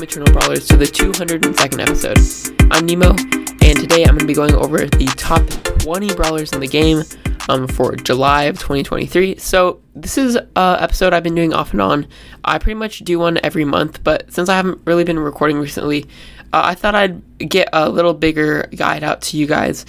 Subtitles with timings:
[0.00, 2.72] welcome Eternal Brawlers to the 202nd episode.
[2.72, 5.46] I'm Nemo, and today I'm going to be going over the top
[5.80, 7.02] 20 brawlers in the game
[7.50, 9.36] um, for July of 2023.
[9.36, 12.06] So this is an episode I've been doing off and on.
[12.44, 16.04] I pretty much do one every month, but since I haven't really been recording recently,
[16.52, 19.84] uh, I thought I'd get a little bigger guide out to you guys.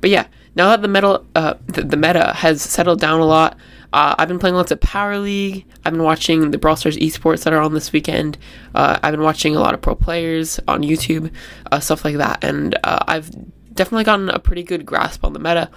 [0.00, 0.26] But yeah,
[0.56, 3.56] now that the meta, uh, the, the meta has settled down a lot,
[3.94, 5.66] uh, I've been playing lots of Power League.
[5.84, 8.36] I've been watching the Brawl Stars esports that are on this weekend.
[8.74, 11.32] Uh, I've been watching a lot of pro players on YouTube,
[11.70, 13.30] uh, stuff like that, and uh, I've
[13.72, 15.70] definitely gotten a pretty good grasp on the meta.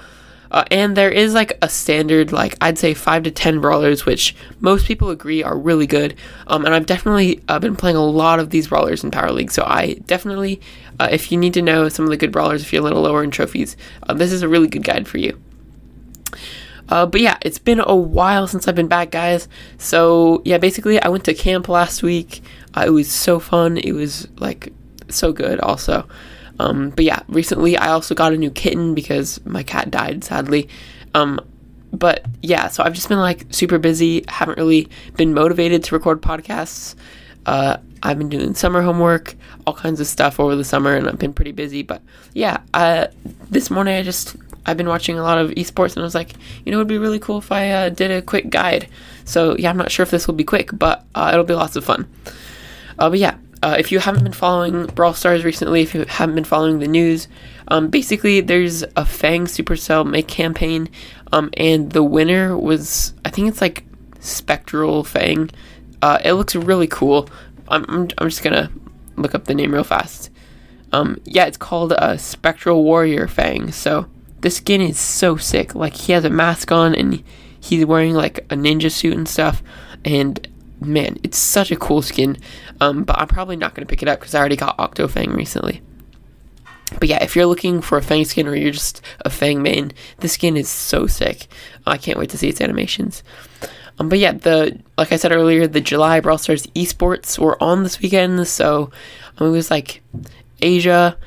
[0.49, 4.35] Uh, and there is like a standard, like I'd say five to ten brawlers, which
[4.61, 6.15] most people agree are really good.
[6.47, 9.51] Um, and I've definitely uh, been playing a lot of these brawlers in Power League,
[9.51, 10.59] so I definitely,
[10.99, 13.23] if you need to know some of the good brawlers, if you're a little lower
[13.23, 13.77] in trophies,
[14.15, 15.39] this is a really good guide for you.
[16.89, 19.47] Uh, but yeah, it's been a while since I've been back, guys.
[19.77, 22.41] So yeah, basically, I went to camp last week.
[22.75, 23.77] Uh, it was so fun.
[23.77, 24.73] It was like
[25.09, 26.07] so good, also.
[26.59, 30.69] Um, but yeah, recently I also got a new kitten because my cat died, sadly.
[31.13, 31.39] Um,
[31.93, 34.25] but yeah, so I've just been like super busy.
[34.27, 36.95] Haven't really been motivated to record podcasts.
[37.45, 39.35] Uh, I've been doing summer homework,
[39.65, 41.81] all kinds of stuff over the summer, and I've been pretty busy.
[41.81, 42.01] But
[42.33, 43.07] yeah, uh,
[43.49, 44.35] this morning I just
[44.67, 46.33] I've been watching a lot of esports and I was like,
[46.65, 48.89] you know, it would be really cool if I uh, did a quick guide.
[49.23, 51.75] So yeah, I'm not sure if this will be quick, but uh, it'll be lots
[51.75, 52.07] of fun.
[52.99, 56.35] Uh, but yeah, uh, if you haven't been following Brawl Stars recently, if you haven't
[56.35, 57.27] been following the news,
[57.69, 60.89] um, basically there's a Fang Supercell make campaign,
[61.31, 63.83] um, and the winner was I think it's like
[64.19, 65.49] Spectral Fang.
[66.01, 67.29] Uh, it looks really cool.
[67.67, 68.71] I'm, I'm, I'm just gonna
[69.15, 70.29] look up the name real fast.
[70.91, 73.71] Um, yeah, it's called uh, Spectral Warrior Fang.
[73.71, 74.07] So
[74.47, 75.75] the skin is so sick.
[75.75, 77.21] Like he has a mask on and
[77.59, 79.61] he's wearing like a ninja suit and stuff.
[80.05, 80.47] And
[80.79, 82.37] man, it's such a cool skin.
[82.79, 85.81] Um, but I'm probably not gonna pick it up because I already got Octofang recently.
[86.97, 89.91] But yeah, if you're looking for a Fang skin or you're just a Fang main,
[90.19, 91.47] the skin is so sick.
[91.85, 93.23] I can't wait to see its animations.
[93.99, 97.83] Um, but yeah, the like I said earlier, the July Brawl Stars esports were on
[97.83, 98.91] this weekend, so
[99.39, 100.01] um, it was like
[100.61, 101.17] Asia,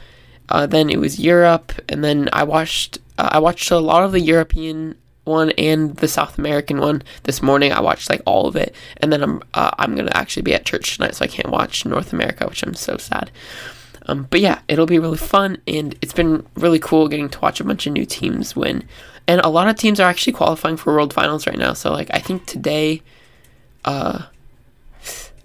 [0.49, 2.99] uh, then it was Europe, and then I watched
[3.33, 7.73] I watched a lot of the European one and the South American one this morning.
[7.73, 10.65] I watched like all of it, and then I'm uh, I'm gonna actually be at
[10.65, 13.31] church tonight, so I can't watch North America, which I'm so sad.
[14.07, 17.61] Um, but yeah, it'll be really fun, and it's been really cool getting to watch
[17.61, 18.85] a bunch of new teams win.
[19.27, 21.75] And a lot of teams are actually qualifying for World Finals right now.
[21.75, 23.03] So like I think today,
[23.85, 24.25] uh,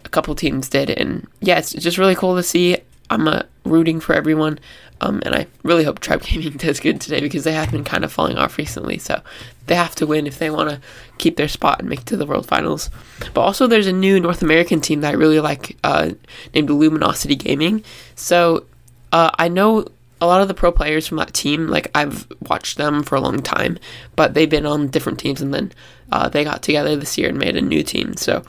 [0.04, 2.78] a couple teams did, and yeah, it's just really cool to see.
[3.10, 4.58] I'm uh, rooting for everyone.
[5.02, 8.04] Um, and I really hope Tribe Gaming does good today because they have been kind
[8.04, 8.98] of falling off recently.
[8.98, 9.22] So
[9.68, 10.82] they have to win if they want to
[11.18, 12.90] keep their spot and make it to the World Finals.
[13.34, 16.12] But also, there's a new North American team that I really like uh,
[16.54, 17.84] named Luminosity Gaming.
[18.16, 18.66] So
[19.12, 19.88] uh, I know
[20.22, 21.68] a lot of the pro players from that team.
[21.68, 23.78] Like I've watched them for a long time,
[24.16, 25.72] but they've been on different teams, and then
[26.12, 28.16] uh, they got together this year and made a new team.
[28.16, 28.44] So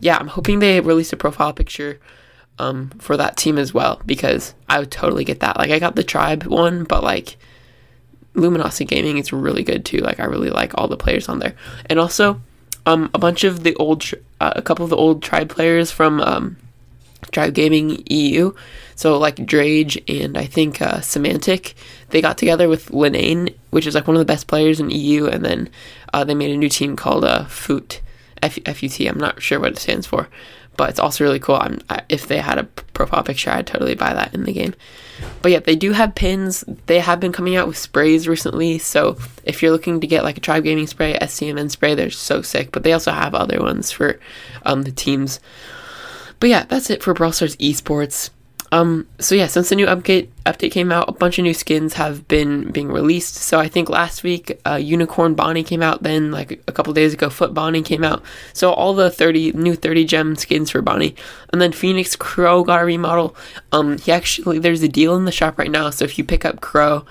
[0.00, 2.00] yeah, I'm hoping they release a profile picture
[2.60, 5.56] um, for that team as well because I would totally get that.
[5.56, 7.38] Like I got the tribe one, but like
[8.34, 9.98] Luminosity Gaming is really good too.
[9.98, 11.54] Like I really like all the players on there,
[11.86, 12.40] and also
[12.84, 14.04] um, a bunch of the old,
[14.40, 16.56] uh, a couple of the old tribe players from um,
[17.32, 18.52] Tribe Gaming EU.
[18.94, 21.74] So like Drage and I think uh, Semantic,
[22.10, 25.26] they got together with Linane, which is like one of the best players in EU,
[25.26, 25.70] and then
[26.12, 27.46] uh, they made a new team called uh.
[27.46, 28.00] FUT.
[28.42, 30.28] I'm not sure what it stands for,
[30.80, 31.56] but it's also really cool.
[31.56, 34.72] I'm, if they had a profile picture, I'd totally buy that in the game.
[35.42, 36.64] But yeah, they do have pins.
[36.86, 40.38] They have been coming out with sprays recently, so if you're looking to get like
[40.38, 42.72] a Tribe Gaming spray, SCMN spray, they're so sick.
[42.72, 44.18] But they also have other ones for
[44.62, 45.38] um, the teams.
[46.38, 48.30] But yeah, that's it for Brawl Stars Esports.
[48.72, 51.94] Um, so yeah, since the new update update came out, a bunch of new skins
[51.94, 53.34] have been being released.
[53.34, 56.02] So I think last week, uh, Unicorn Bonnie came out.
[56.02, 58.22] Then like a couple days ago, Foot Bonnie came out.
[58.52, 61.16] So all the thirty new thirty gem skins for Bonnie,
[61.52, 63.34] and then Phoenix Crow got a remodel.
[63.72, 65.90] Um, he actually there's a deal in the shop right now.
[65.90, 67.04] So if you pick up Crow.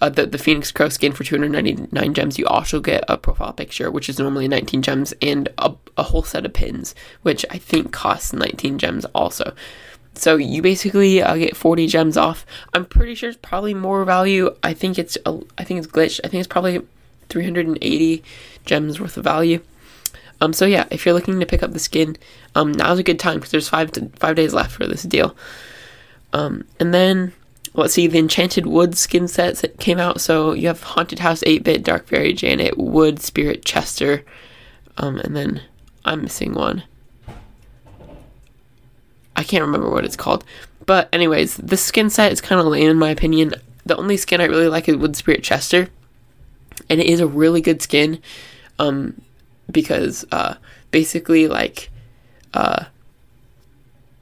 [0.00, 3.90] Uh, the, the Phoenix Crow skin for 299 gems, you also get a profile picture,
[3.90, 7.90] which is normally 19 gems, and a, a whole set of pins, which I think
[7.92, 9.54] costs 19 gems also.
[10.18, 12.44] So you basically uh, get 40 gems off.
[12.74, 14.54] I'm pretty sure it's probably more value.
[14.62, 16.20] I think it's I think it's glitched.
[16.24, 16.80] I think it's probably
[17.28, 18.22] 380
[18.64, 19.60] gems worth of value.
[20.40, 22.16] Um, so yeah, if you're looking to pick up the skin,
[22.54, 25.36] um, now's a good time because there's five to, five days left for this deal.
[26.32, 27.32] Um, and then
[27.74, 30.20] let's see the Enchanted Wood skin sets that came out.
[30.20, 34.24] So you have Haunted House 8-bit, Dark Fairy Janet, Wood Spirit Chester,
[34.96, 35.62] um, and then
[36.04, 36.84] I'm missing one.
[39.38, 40.44] I can't remember what it's called.
[40.84, 43.54] But anyways, this skin set is kind of lame in my opinion.
[43.86, 45.88] The only skin I really like is Wood Spirit Chester,
[46.90, 48.20] and it is a really good skin,
[48.78, 49.20] um,
[49.70, 50.56] because uh,
[50.90, 51.88] basically like,
[52.52, 52.86] uh,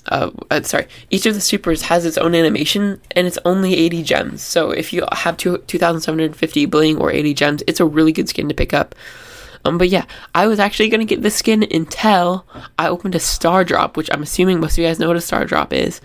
[0.09, 4.03] uh, uh, sorry, each of the supers has its own animation, and it's only 80
[4.03, 4.43] gems.
[4.43, 8.49] So if you have two, 2,750 bling or 80 gems, it's a really good skin
[8.49, 8.95] to pick up.
[9.67, 10.05] Um, but yeah,
[10.35, 12.47] I was actually gonna get this skin until
[12.79, 15.21] I opened a star drop, which I'm assuming most of you guys know what a
[15.21, 16.01] star drop is.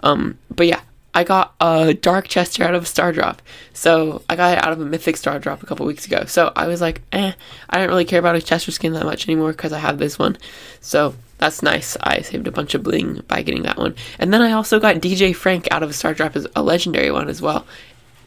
[0.00, 0.80] Um, but yeah,
[1.14, 3.40] I got a dark chester out of a star drop.
[3.72, 6.26] So I got it out of a mythic star drop a couple weeks ago.
[6.26, 7.32] So I was like, eh,
[7.70, 10.18] I don't really care about a chester skin that much anymore because I have this
[10.18, 10.36] one.
[10.82, 11.96] So that's nice.
[12.02, 13.94] I saved a bunch of bling by getting that one.
[14.18, 17.10] And then I also got DJ Frank out of a star drop as a legendary
[17.10, 17.66] one as well.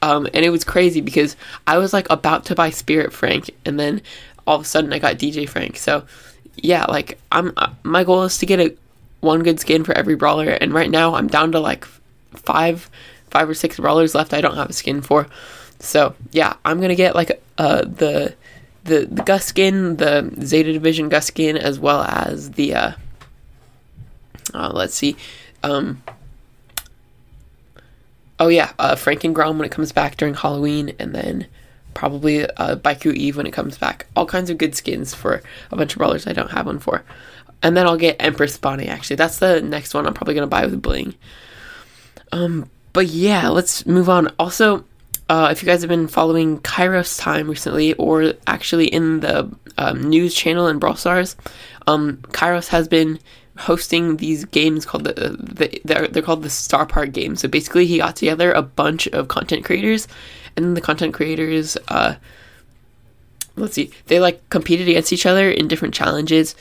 [0.01, 1.35] Um, and it was crazy because
[1.67, 4.01] I was like about to buy Spirit Frank, and then
[4.49, 5.77] all of a sudden I got DJ Frank.
[5.77, 6.03] So
[6.55, 8.75] yeah, like I'm uh, my goal is to get a
[9.21, 11.85] one good skin for every brawler, and right now I'm down to like
[12.33, 12.89] five
[13.29, 14.33] five or six brawlers left.
[14.33, 15.27] I don't have a skin for.
[15.79, 18.33] So yeah, I'm gonna get like uh the
[18.85, 22.91] the the Gus skin, the Zeta Division Gus skin, as well as the uh,
[24.53, 25.15] uh let's see,
[25.63, 26.01] um.
[28.41, 31.47] Oh yeah, uh, Franken when it comes back during Halloween, and then
[31.93, 34.07] probably uh, Baiku Eve when it comes back.
[34.15, 35.41] All kinds of good skins for
[35.71, 37.03] a bunch of brawlers I don't have one for.
[37.61, 39.17] And then I'll get Empress Bonnie, actually.
[39.17, 41.15] That's the next one I'm probably going to buy with Bling.
[42.31, 44.29] Um, but yeah, let's move on.
[44.39, 44.85] Also,
[45.27, 50.09] uh, if you guys have been following Kairos Time recently, or actually in the um,
[50.09, 51.35] news channel in Brawl Stars,
[51.87, 53.19] um, Kairos has been
[53.57, 57.41] hosting these games called the, the they're, they're called the Starr Park games.
[57.41, 60.07] So basically, he got together a bunch of content creators
[60.63, 62.15] and the content creators uh
[63.55, 66.55] let's see they like competed against each other in different challenges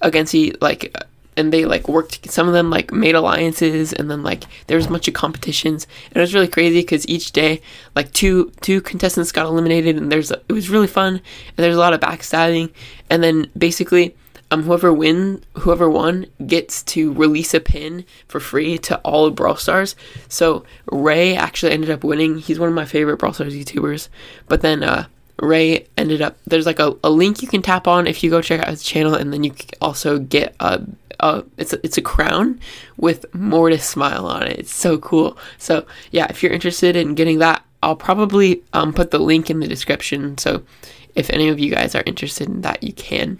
[0.00, 0.94] against like
[1.38, 4.86] and they like worked some of them like made alliances and then like there was
[4.86, 5.86] a bunch of competitions.
[6.08, 7.62] And it was really crazy because each day
[7.94, 11.78] like two two contestants got eliminated and there's it was really fun and there's a
[11.78, 12.72] lot of backstabbing.
[13.08, 14.16] And then basically
[14.50, 19.56] um, whoever win, whoever won gets to release a pin for free to all Brawl
[19.56, 19.94] Stars.
[20.28, 22.38] So Ray actually ended up winning.
[22.38, 24.08] He's one of my favorite Brawl Stars YouTubers.
[24.46, 25.06] But then uh,
[25.40, 26.36] Ray ended up.
[26.46, 28.82] There's like a, a link you can tap on if you go check out his
[28.82, 30.82] channel, and then you also get a.
[31.20, 32.58] a it's a, it's a crown
[32.96, 34.58] with Mortis smile on it.
[34.58, 35.36] It's so cool.
[35.58, 39.60] So yeah, if you're interested in getting that, I'll probably um, put the link in
[39.60, 40.38] the description.
[40.38, 40.62] So
[41.14, 43.38] if any of you guys are interested in that, you can.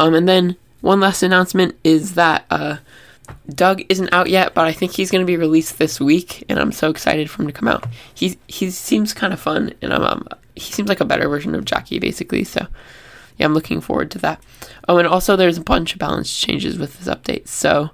[0.00, 2.78] Um, and then one last announcement is that uh,
[3.50, 6.58] Doug isn't out yet, but I think he's going to be released this week, and
[6.58, 7.86] I'm so excited for him to come out.
[8.14, 10.26] He he seems kind of fun, and I'm um,
[10.56, 12.44] he seems like a better version of Jackie, basically.
[12.44, 12.66] So
[13.36, 14.42] yeah, I'm looking forward to that.
[14.88, 17.46] Oh, and also there's a bunch of balance changes with this update.
[17.46, 17.90] So,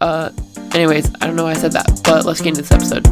[0.00, 0.32] uh,
[0.74, 3.06] anyways, I don't know why I said that, but let's get into this episode.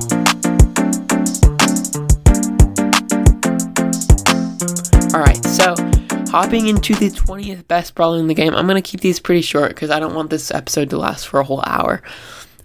[5.15, 5.96] All right, so
[6.29, 8.55] hopping into the 20th best brawler in the game.
[8.55, 11.29] I'm going to keep these pretty short because I don't want this episode to last
[11.29, 12.03] for a whole hour.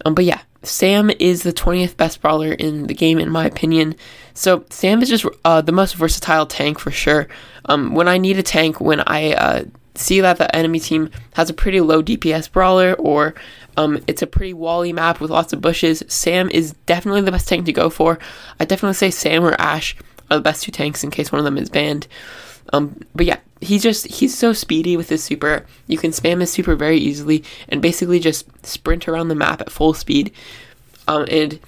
[0.04, 3.96] Um, but yeah, Sam is the 20th best brawler in the game, in my opinion.
[4.34, 7.28] So Sam is just uh, the most versatile tank for sure.
[7.66, 9.64] Um, when I need a tank, when I uh,
[9.94, 13.34] see that the enemy team has a pretty low DPS brawler or
[13.76, 17.48] um, it's a pretty wally map with lots of bushes, Sam is definitely the best
[17.48, 18.18] tank to go for.
[18.60, 19.96] I definitely say Sam or Ash
[20.30, 22.06] are the best two tanks in case one of them is banned.
[22.72, 25.66] Um, but yeah, he's just he's so speedy with his super.
[25.86, 29.70] You can spam his super very easily and basically just sprint around the map at
[29.70, 30.32] full speed.
[31.08, 31.58] Um, and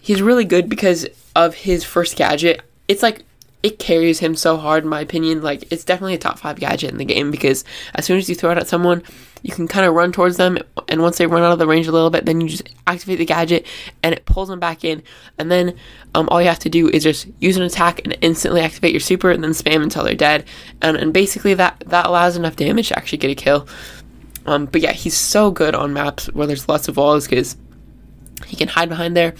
[0.00, 2.62] he's really good because of his first gadget.
[2.88, 3.24] It's like
[3.62, 5.42] it carries him so hard in my opinion.
[5.42, 8.34] Like it's definitely a top five gadget in the game because as soon as you
[8.34, 9.02] throw it at someone,
[9.42, 10.58] you can kind of run towards them,
[10.88, 13.18] and once they run out of the range a little bit, then you just activate
[13.18, 13.66] the gadget,
[14.02, 15.02] and it pulls them back in.
[15.38, 15.76] And then
[16.14, 19.00] um, all you have to do is just use an attack and instantly activate your
[19.00, 20.44] super, and then spam until they're dead.
[20.80, 23.68] And, and basically that that allows enough damage to actually get a kill.
[24.46, 27.56] Um, but yeah, he's so good on maps where there's lots of walls because
[28.46, 29.34] he can hide behind there.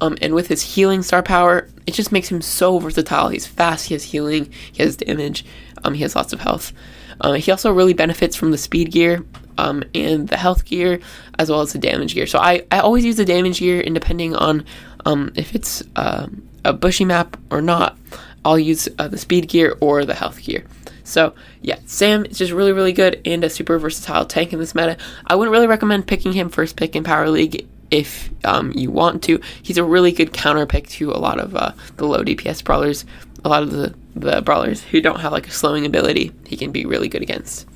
[0.00, 3.28] Um, and with his healing star power, it just makes him so versatile.
[3.28, 5.44] He's fast, he has healing, he has damage,
[5.84, 6.72] um, he has lots of health.
[7.20, 9.24] Uh, he also really benefits from the speed gear
[9.58, 11.00] um, and the health gear
[11.38, 12.26] as well as the damage gear.
[12.26, 14.64] So I, I always use the damage gear and depending on
[15.06, 16.28] um, if it's uh,
[16.64, 17.96] a bushy map or not,
[18.44, 20.64] I'll use uh, the speed gear or the health gear.
[21.04, 24.74] So yeah, Sam is just really, really good and a super versatile tank in this
[24.74, 24.96] meta.
[25.26, 29.22] I wouldn't really recommend picking him first pick in Power League if um, you want
[29.24, 29.40] to.
[29.62, 33.04] He's a really good counter pick to a lot of uh, the low DPS brawlers,
[33.44, 36.32] a lot of the, the brawlers who don't have like a slowing ability.
[36.46, 37.66] He can be really good against.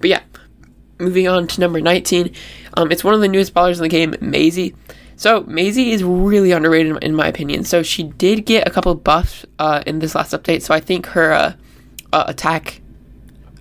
[0.00, 0.22] But yeah,
[0.98, 2.32] moving on to number 19,
[2.76, 4.74] um, it's one of the newest brawlers in the game, Maisie.
[5.16, 7.64] So Maisie is really underrated in my opinion.
[7.64, 10.62] So she did get a couple buffs uh, in this last update.
[10.62, 11.52] So I think her uh,
[12.12, 12.80] uh, attack,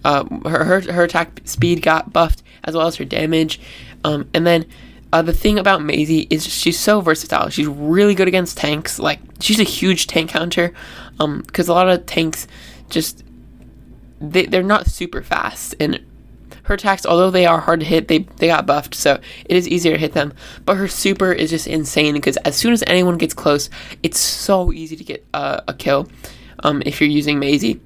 [0.06, 3.60] uh, her, her her attack speed got buffed as well as her damage.
[4.04, 4.68] Um, and then
[5.12, 7.50] uh, the thing about Maisie is she's so versatile.
[7.50, 9.00] She's really good against tanks.
[9.00, 10.74] Like she's a huge tank counter.
[11.20, 12.48] Um, because a lot of tanks
[12.90, 13.24] just
[14.20, 16.00] they they're not super fast and
[16.68, 19.68] her attacks, although they are hard to hit, they they got buffed, so it is
[19.68, 20.34] easier to hit them.
[20.66, 23.70] But her super is just insane because as soon as anyone gets close,
[24.04, 26.10] it's so easy to get uh, a kill.
[26.64, 27.80] Um, if you're using Maisie.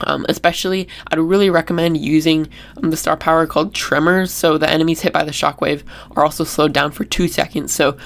[0.00, 5.02] Um, especially, I'd really recommend using um, the star power called Tremors, so the enemies
[5.02, 5.84] hit by the shockwave
[6.16, 7.72] are also slowed down for two seconds.
[7.72, 7.96] So,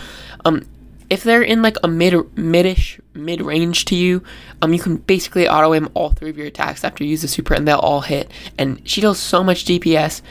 [0.44, 0.66] um,
[1.10, 4.22] if they're in like a mid midish mid range to you,
[4.62, 7.28] um, you can basically auto aim all three of your attacks after you use the
[7.28, 8.30] super, and they'll all hit.
[8.58, 10.22] And she does so much DPS.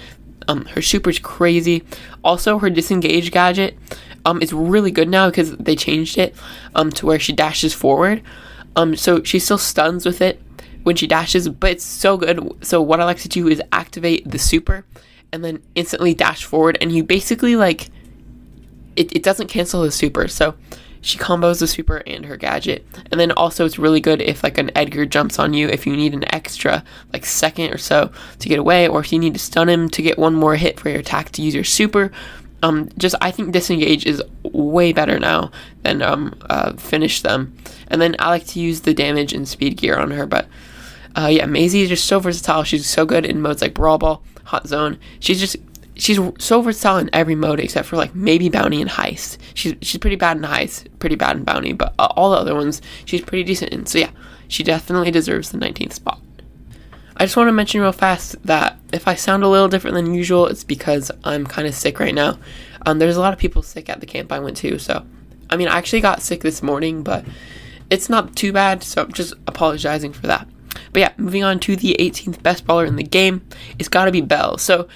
[0.48, 1.84] Um, her super's crazy.
[2.24, 3.78] Also, her disengage gadget,
[4.26, 6.36] um, is really good now because they changed it,
[6.76, 8.22] um, to where she dashes forward.
[8.76, 10.42] Um, so she still stuns with it
[10.84, 12.64] when she dashes, but it's so good.
[12.64, 14.86] So what I like to do is activate the super,
[15.34, 17.90] and then instantly dash forward, and you basically like
[18.98, 20.28] it, it doesn't cancel the super.
[20.28, 20.56] So
[21.02, 22.86] she combos the super and her gadget.
[23.12, 25.96] And then also it's really good if like an Edgar jumps on you if you
[25.96, 29.40] need an extra like second or so to get away or if you need to
[29.40, 32.12] stun him to get one more hit for your attack to use your super.
[32.64, 35.52] Um, just I think disengage is way better now
[35.84, 37.56] than um, uh, finish them.
[37.88, 40.48] And then I like to use the damage and speed gear on her, but
[41.16, 42.64] uh, yeah, Maisie is just so versatile.
[42.64, 45.00] She's so good in modes like Brawl Ball, Hot Zone.
[45.20, 45.56] She's just
[45.98, 49.38] she's so versatile in every mode except for like maybe bounty and heist.
[49.54, 52.56] She's she's pretty bad in heist, pretty bad in bounty, but uh, all the other
[52.56, 53.86] ones she's pretty decent in.
[53.86, 54.12] So yeah,
[54.48, 56.22] she definitely deserves the 19th spot.
[57.16, 60.14] I just want to mention real fast that if I sound a little different than
[60.14, 62.38] usual, it's because I'm kind of sick right now.
[62.86, 65.06] Um, there's a lot of people sick at the camp I went to, so
[65.50, 67.26] I mean I actually got sick this morning, but
[67.90, 68.84] it's not too bad.
[68.84, 70.48] So I'm just apologizing for that.
[70.94, 73.46] But yeah, moving on to the 18th best baller in the game,
[73.80, 74.58] it's got to be Belle.
[74.58, 74.88] So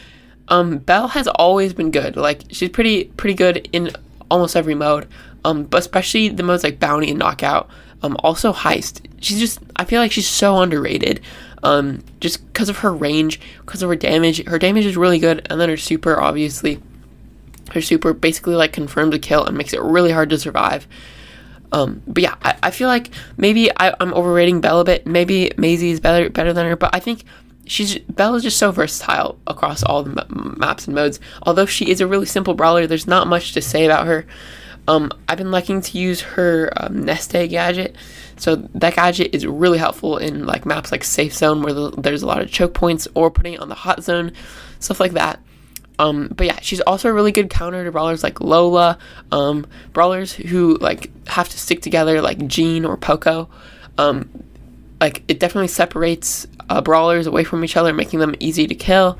[0.48, 2.16] um, Belle has always been good.
[2.18, 3.92] Like she's pretty pretty good in
[4.30, 5.08] almost every mode.
[5.44, 7.70] Um, but especially the modes like bounty and knockout.
[8.04, 9.06] Um, also heist.
[9.22, 11.22] She's just I feel like she's so underrated.
[11.64, 14.46] Um, just because of her range, because of her damage.
[14.48, 16.82] Her damage is really good, and then her super obviously.
[17.72, 20.88] Her super basically like confirms a kill and makes it really hard to survive.
[21.72, 25.08] Um, but yeah, I, I feel like maybe I, am overrating Belle a bit.
[25.08, 27.24] Maybe Maisie is better better than her, but I think
[27.66, 31.20] she's Belle is just so versatile across all the m- maps and modes.
[31.44, 34.26] Although she is a really simple brawler, there's not much to say about her.
[34.88, 37.96] Um, I've been liking to use her um, nest egg gadget.
[38.38, 42.24] So that gadget is really helpful in like maps like Safe Zone where the, there's
[42.24, 44.32] a lot of choke points, or putting it on the hot zone,
[44.80, 45.40] stuff like that.
[46.00, 48.98] Um, but yeah, she's also a really good counter to brawlers like Lola,
[49.32, 53.50] um, brawlers who like have to stick together like Gene or Poco.
[54.00, 54.28] Um,
[55.02, 59.20] like it definitely separates uh, brawlers away from each other, making them easy to kill.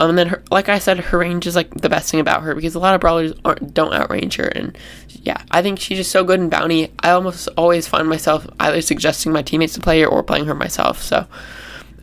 [0.00, 2.42] Um, and then, her, like I said, her range is like the best thing about
[2.42, 4.76] her because a lot of brawlers aren't don't outrange her, and
[5.08, 6.90] yeah, I think she's just so good in bounty.
[7.00, 10.54] I almost always find myself either suggesting my teammates to play her or playing her
[10.54, 11.02] myself.
[11.02, 11.26] So,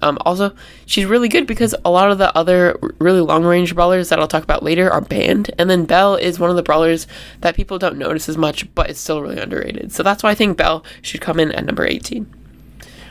[0.04, 0.54] um, also,
[0.86, 4.28] she's really good because a lot of the other really long range brawlers that I'll
[4.28, 7.08] talk about later are banned, and then Belle is one of the brawlers
[7.42, 9.92] that people don't notice as much, but it's still really underrated.
[9.92, 12.32] So that's why I think Belle should come in at number 18.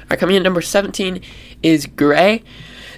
[0.06, 1.20] Alright, coming in number 17
[1.62, 2.42] is Gray.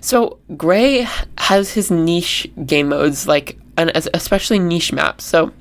[0.01, 5.25] So Gray has his niche game modes, like and especially niche maps.
[5.25, 5.53] So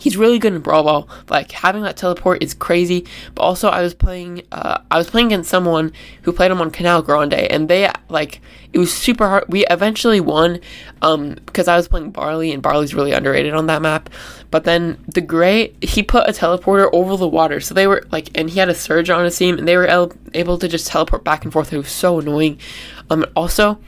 [0.00, 1.08] he's really good in Brawl Ball.
[1.28, 3.06] Like having that teleport is crazy.
[3.34, 5.92] But also, I was playing, uh, I was playing against someone
[6.22, 8.40] who played him on Canal Grande, and they like
[8.72, 9.44] it was super hard.
[9.48, 10.60] We eventually won,
[11.02, 14.10] um, because I was playing Barley, and Barley's really underrated on that map.
[14.50, 18.30] But then the Gray, he put a teleporter over the water, so they were like,
[18.34, 20.86] and he had a Surge on his team, and they were el- able to just
[20.86, 21.72] teleport back and forth.
[21.72, 22.58] It was so annoying.
[23.10, 23.78] Um, also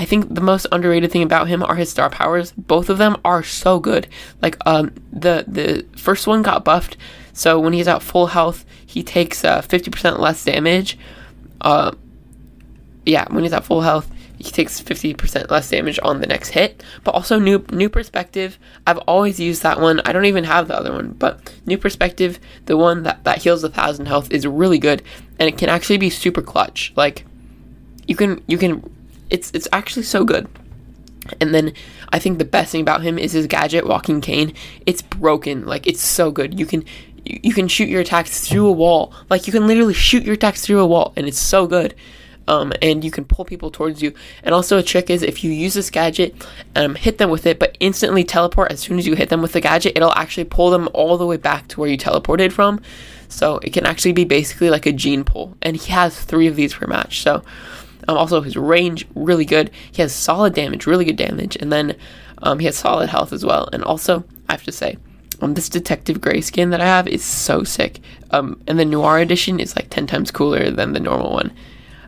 [0.00, 2.52] I think the most underrated thing about him are his star powers.
[2.52, 4.08] Both of them are so good.
[4.40, 6.96] Like um the the first one got buffed,
[7.34, 10.98] so when he's at full health, he takes uh, 50% less damage.
[11.60, 11.92] Uh
[13.04, 16.82] yeah, when he's at full health, he takes 50% less damage on the next hit.
[17.04, 18.58] But also new new perspective.
[18.86, 20.00] I've always used that one.
[20.06, 23.62] I don't even have the other one, but new perspective, the one that that heals
[23.64, 25.02] a thousand health is really good
[25.38, 26.94] and it can actually be super clutch.
[26.96, 27.26] Like
[28.06, 28.82] you can you can
[29.30, 30.48] it's it's actually so good.
[31.40, 31.72] And then
[32.12, 34.52] I think the best thing about him is his gadget, Walking Cane.
[34.86, 36.58] It's broken, like it's so good.
[36.58, 36.84] You can
[37.24, 40.34] you, you can shoot your attacks through a wall, like you can literally shoot your
[40.34, 41.94] attacks through a wall, and it's so good.
[42.50, 44.12] um, and you can pull people towards you.
[44.42, 46.34] And also, a trick is if you use this gadget,
[46.74, 49.52] um, hit them with it, but instantly teleport as soon as you hit them with
[49.52, 52.82] the gadget, it'll actually pull them all the way back to where you teleported from.
[53.28, 56.56] So it can actually be basically like a Gene pull, and he has three of
[56.56, 57.22] these per match.
[57.22, 57.44] So
[58.08, 59.70] um, also his range really good.
[59.92, 61.96] He has solid damage, really good damage, and then
[62.42, 63.68] um, he has solid health as well.
[63.72, 64.96] And also, I have to say,
[65.40, 68.00] um, this Detective Gray skin that I have is so sick.
[68.30, 71.52] Um, and the Noir edition is like ten times cooler than the normal one.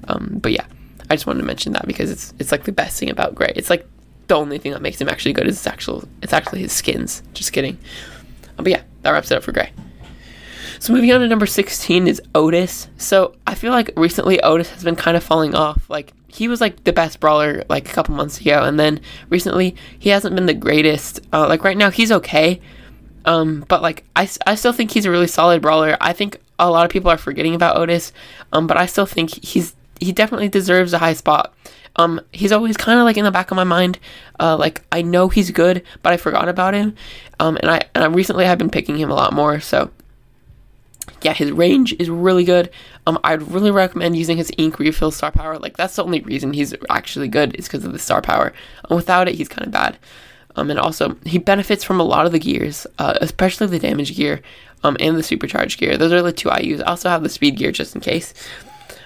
[0.08, 0.66] Um, but yeah,
[1.10, 3.52] I just wanted to mention that because it's it's like the best thing about Gray.
[3.56, 3.86] It's like
[4.28, 7.22] the only thing that makes him actually good is his actual it's actually his skins.
[7.34, 7.78] Just kidding.
[8.58, 9.70] Um, but yeah, that wraps it up for Gray.
[10.82, 12.88] So moving on to number 16 is Otis.
[12.96, 15.88] So I feel like recently Otis has been kind of falling off.
[15.88, 19.76] Like he was like the best brawler like a couple months ago, and then recently
[19.96, 21.20] he hasn't been the greatest.
[21.32, 22.60] Uh, like right now he's okay,
[23.26, 25.96] um, but like I, I still think he's a really solid brawler.
[26.00, 28.12] I think a lot of people are forgetting about Otis,
[28.52, 31.54] um, but I still think he's he definitely deserves a high spot.
[31.94, 34.00] Um, he's always kind of like in the back of my mind.
[34.40, 36.96] Uh, like I know he's good, but I forgot about him.
[37.38, 39.60] Um, and I and I recently have been picking him a lot more.
[39.60, 39.92] So
[41.22, 42.70] yeah, his range is really good.
[43.06, 45.58] Um, I'd really recommend using his ink refill star power.
[45.58, 48.52] Like that's the only reason he's actually good is because of the star power.
[48.88, 49.98] Um, without it, he's kind of bad.
[50.54, 54.16] Um, and also he benefits from a lot of the gears, uh, especially the damage
[54.16, 54.42] gear,
[54.84, 55.96] um, and the supercharge gear.
[55.96, 56.80] Those are the two I use.
[56.80, 58.34] I also have the speed gear just in case.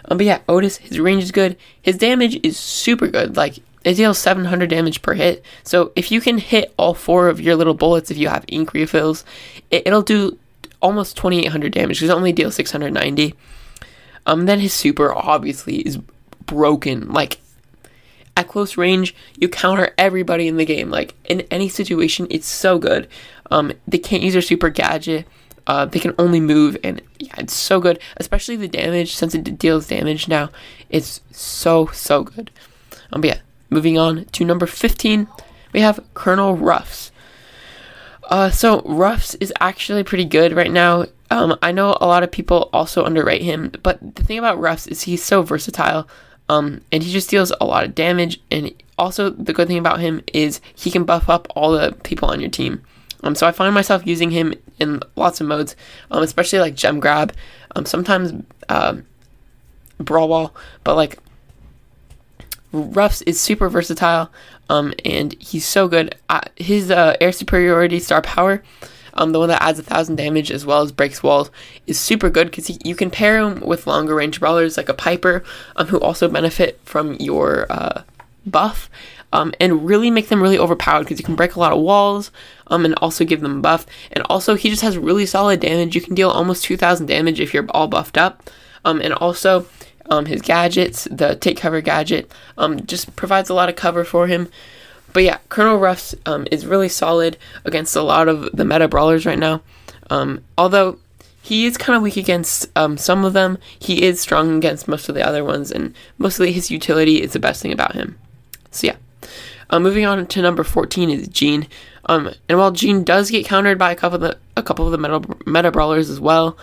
[0.06, 1.56] Um, but yeah, Otis, his range is good.
[1.82, 3.36] His damage is super good.
[3.36, 5.44] Like it deals 700 damage per hit.
[5.62, 8.72] So if you can hit all four of your little bullets, if you have ink
[8.72, 9.24] refills,
[9.70, 10.38] it, will do
[10.80, 13.35] almost 2800 damage because it only deals 690.
[14.26, 15.99] Um, then his super obviously is
[16.47, 17.12] broken.
[17.12, 17.40] Like
[18.37, 20.90] at close range, you counter everybody in the game.
[20.90, 23.09] Like in any situation, it's so good.
[23.50, 25.26] Um, they can't use their super gadget.
[25.66, 27.99] Uh, they can only move, and yeah, it's so good.
[28.18, 30.49] Especially the damage, since it deals damage now,
[30.90, 32.52] it's so so good.
[33.12, 35.27] Um, but yeah, moving on to number 15,
[35.72, 37.11] we have Colonel Ruffs.
[38.26, 41.06] Uh, so Ruffs is actually pretty good right now.
[41.30, 44.86] Um, I know a lot of people also underrate him, but the thing about Ruffs
[44.86, 46.08] is he's so versatile.
[46.48, 48.40] Um, and he just deals a lot of damage.
[48.50, 52.28] And also, the good thing about him is he can buff up all the people
[52.28, 52.82] on your team.
[53.22, 55.74] Um, so I find myself using him in lots of modes,
[56.10, 57.32] um, especially like gem grab,
[57.74, 58.32] um, sometimes
[58.68, 58.96] uh,
[59.98, 61.18] brawl ball, but like
[62.72, 64.31] Ruffs is super versatile,
[64.68, 66.14] um, and he's so good.
[66.29, 68.62] Uh, his uh, air superiority star power,
[69.14, 71.50] um, the one that adds a thousand damage as well as breaks walls,
[71.87, 75.42] is super good because you can pair him with longer range brawlers like a Piper,
[75.76, 78.02] um, who also benefit from your uh,
[78.44, 78.90] buff
[79.33, 82.31] um, and really make them really overpowered because you can break a lot of walls
[82.68, 83.87] um, and also give them buff.
[84.12, 85.94] And also, he just has really solid damage.
[85.94, 88.48] You can deal almost 2,000 damage if you're all buffed up.
[88.85, 89.66] Um, and also,
[90.11, 94.27] um, his gadgets, the take cover gadget, um, just provides a lot of cover for
[94.27, 94.49] him.
[95.12, 99.25] But yeah, Colonel Ruffs um, is really solid against a lot of the meta brawlers
[99.25, 99.62] right now.
[100.11, 100.99] Um, although
[101.42, 105.09] he is kind of weak against um, some of them, he is strong against most
[105.09, 108.19] of the other ones, and mostly his utility is the best thing about him.
[108.71, 108.97] So yeah.
[109.71, 111.66] Uh, moving on to number 14 is Gene.
[112.07, 114.92] Um, and while Gene does get countered by a couple of the a couple of
[114.92, 116.57] the meta, meta brawlers as well,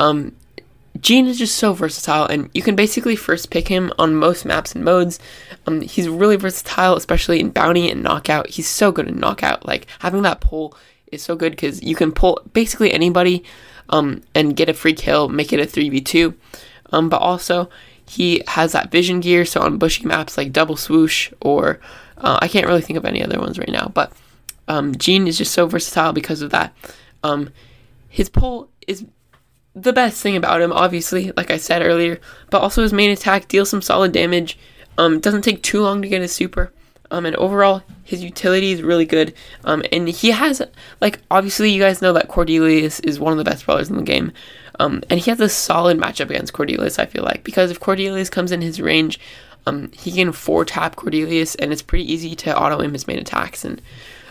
[0.00, 0.34] um,
[1.00, 4.74] Gene is just so versatile, and you can basically first pick him on most maps
[4.74, 5.18] and modes.
[5.66, 8.50] Um, he's really versatile, especially in bounty and knockout.
[8.50, 9.66] He's so good in knockout.
[9.66, 10.76] Like having that pull
[11.12, 13.44] is so good because you can pull basically anybody,
[13.90, 16.34] um, and get a free kill, make it a three v two.
[16.90, 17.68] Um, but also
[18.06, 21.80] he has that vision gear, so on bushy maps like double swoosh or
[22.16, 24.12] uh, I can't really think of any other ones right now, but
[24.66, 26.74] um, Gene is just so versatile because of that.
[27.22, 27.50] Um,
[28.08, 29.04] his pull is
[29.74, 33.48] the best thing about him, obviously, like I said earlier, but also his main attack
[33.48, 34.58] deals some solid damage.
[34.96, 36.72] Um, doesn't take too long to get his super.
[37.10, 39.32] Um, and overall, his utility is really good.
[39.64, 40.60] Um, and he has,
[41.00, 44.02] like, obviously, you guys know that Cordelius is one of the best brawlers in the
[44.02, 44.32] game.
[44.80, 48.30] Um, and he has a solid matchup against Cordelius, I feel like, because if Cordelius
[48.30, 49.18] comes in his range,
[49.66, 53.18] um, he can four tap Cordelius, and it's pretty easy to auto aim his main
[53.18, 53.64] attacks.
[53.64, 53.82] And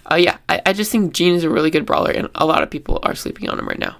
[0.09, 2.63] uh, yeah, I, I just think Gene is a really good brawler, and a lot
[2.63, 3.97] of people are sleeping on him right now.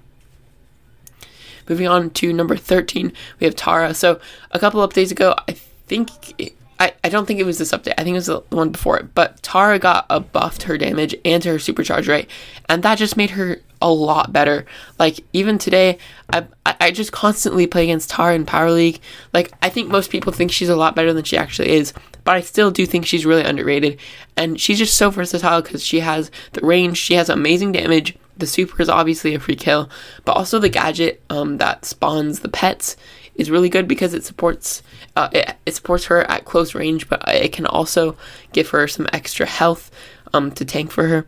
[1.68, 3.94] Moving on to number 13, we have Tara.
[3.94, 7.72] So a couple updates ago, I think it, I, I don't think it was this
[7.72, 7.94] update.
[7.98, 9.14] I think it was the one before it.
[9.14, 12.30] But Tara got a buff to her damage and to her supercharge rate,
[12.68, 14.64] and that just made her a lot better.
[14.98, 15.98] Like even today,
[16.32, 19.00] I I just constantly play against Tara in Power League.
[19.32, 21.92] Like I think most people think she's a lot better than she actually is,
[22.24, 23.98] but I still do think she's really underrated.
[24.36, 28.46] And she's just so versatile because she has the range, she has amazing damage, the
[28.46, 29.90] super is obviously a free kill,
[30.24, 32.96] but also the gadget um, that spawns the pets
[33.34, 34.82] is really good because it supports
[35.16, 38.16] uh, it, it supports her at close range, but it can also
[38.52, 39.90] give her some extra health
[40.32, 41.26] um, to tank for her.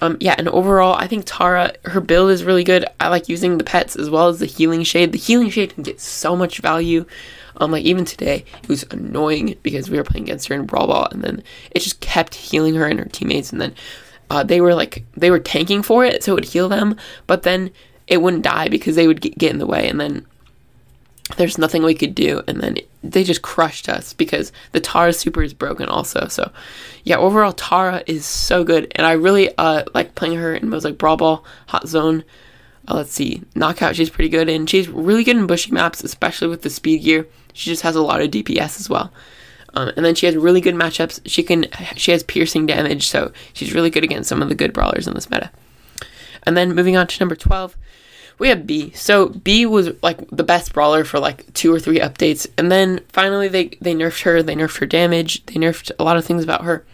[0.00, 2.84] Um, yeah, and overall, I think Tara, her build is really good.
[3.00, 5.10] I like using the pets as well as the healing shade.
[5.10, 7.04] The healing shade can get so much value.
[7.56, 10.86] Um, like even today, it was annoying because we were playing against her in Brawl
[10.86, 13.74] Ball, and then it just kept healing her and her teammates, and then
[14.30, 17.42] uh, they were like they were tanking for it, so it would heal them, but
[17.42, 17.70] then
[18.06, 20.26] it wouldn't die because they would get, in the way, and then
[21.36, 25.42] there's nothing we could do and then they just crushed us because the Tara super
[25.42, 26.26] is broken also.
[26.28, 26.50] So
[27.04, 30.84] yeah, overall Tara is so good and I really uh like playing her in modes
[30.84, 32.24] like Brawl Ball, Hot Zone.
[32.88, 36.48] Uh, let's see, Knockout she's pretty good and she's really good in bushy maps, especially
[36.48, 37.26] with the speed gear.
[37.52, 39.12] She just has a lot of DPS as well.
[39.78, 41.20] Um, and then she has really good matchups.
[41.24, 44.72] She can she has piercing damage, so she's really good against some of the good
[44.72, 45.52] brawlers in this meta.
[46.42, 47.76] And then moving on to number 12,
[48.40, 48.90] we have Bea.
[48.94, 53.00] So Bea was like the best brawler for like two or three updates, and then
[53.08, 54.42] finally they they nerfed her.
[54.42, 55.46] They nerfed her damage.
[55.46, 56.84] They nerfed a lot of things about her.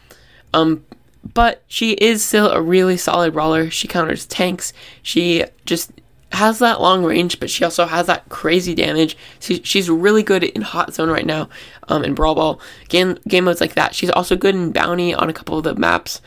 [0.53, 0.85] Um,
[1.33, 3.71] but she is still a really solid brawler.
[3.71, 4.75] She counters tanks.
[5.03, 5.91] She just
[6.35, 9.17] has that long range, but she also has that crazy damage.
[9.41, 11.49] She, she's really good in Hot Zone right now,
[11.89, 13.95] um, in Brawl Ball game game modes like that.
[13.95, 16.21] She's also good in Bounty on a couple of the maps.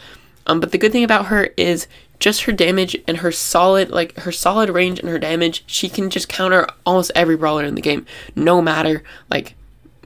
[0.47, 1.87] Um, but the good thing about her is
[2.19, 6.09] just her damage and her solid like her solid range and her damage she can
[6.09, 9.53] just counter almost every brawler in the game no matter like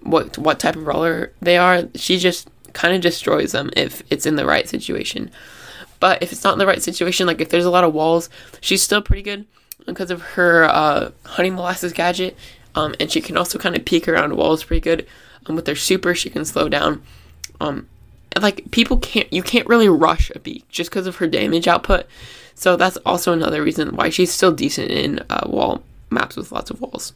[0.02, 4.26] what what type of brawler they are she just kind of destroys them if it's
[4.26, 5.32] in the right situation
[6.00, 8.30] but if it's not in the right situation like if there's a lot of walls
[8.60, 9.46] she's still pretty good
[9.86, 12.38] because of her uh, honey molasses gadget
[12.76, 15.06] um, and she can also kind of peek around walls pretty good
[15.46, 17.02] um, with her super she can slow down
[17.60, 17.88] um,
[18.40, 22.06] like people can't you can't really rush a Bea just because of her damage output.
[22.56, 26.70] So that's also another reason why she's still decent in uh, wall maps with lots
[26.70, 27.14] of walls.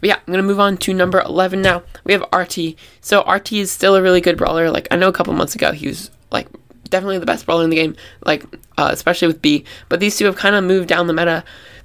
[0.00, 1.82] But yeah, I'm gonna move on to number 11 now.
[2.04, 2.76] We have RT.
[3.00, 4.70] So RT is still a really good brawler.
[4.70, 6.48] Like I know a couple months ago he was like
[6.88, 8.44] definitely the best brawler in the game, like
[8.76, 9.64] uh, especially with Bea.
[9.88, 11.44] But these two have kind of moved down the meta.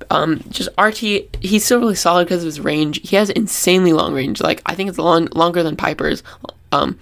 [0.09, 0.97] Um, just RT,
[1.41, 3.07] he's still really solid because of his range.
[3.07, 4.41] He has insanely long range.
[4.41, 6.23] Like I think it's long longer than Piper's.
[6.71, 6.99] Um,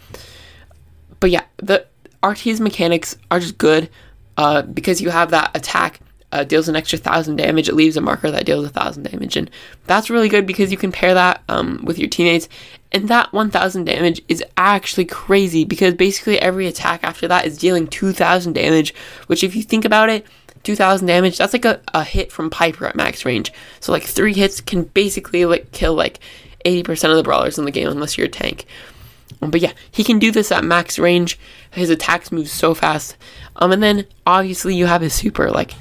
[1.20, 1.86] but yeah, the
[2.24, 3.90] RT's mechanics are just good
[4.38, 6.00] uh, because you have that attack
[6.32, 7.70] uh, deals an extra thousand damage.
[7.70, 9.50] It leaves a marker that deals a thousand damage, and
[9.86, 12.48] that's really good because you can pair that um, with your teammates.
[12.92, 17.88] And that 1000 damage is actually crazy because basically every attack after that is dealing
[17.88, 18.94] 2000 damage,
[19.28, 20.26] which, if you think about it,
[20.64, 23.54] 2000 damage, that's like a, a hit from Piper at max range.
[23.80, 26.20] So, like, three hits can basically like kill like
[26.66, 28.66] 80% of the brawlers in the game unless you're a tank.
[29.40, 31.40] But yeah, he can do this at max range.
[31.72, 33.18] His attacks move so fast.
[33.56, 35.50] Um, and then obviously you have his super.
[35.50, 35.74] Like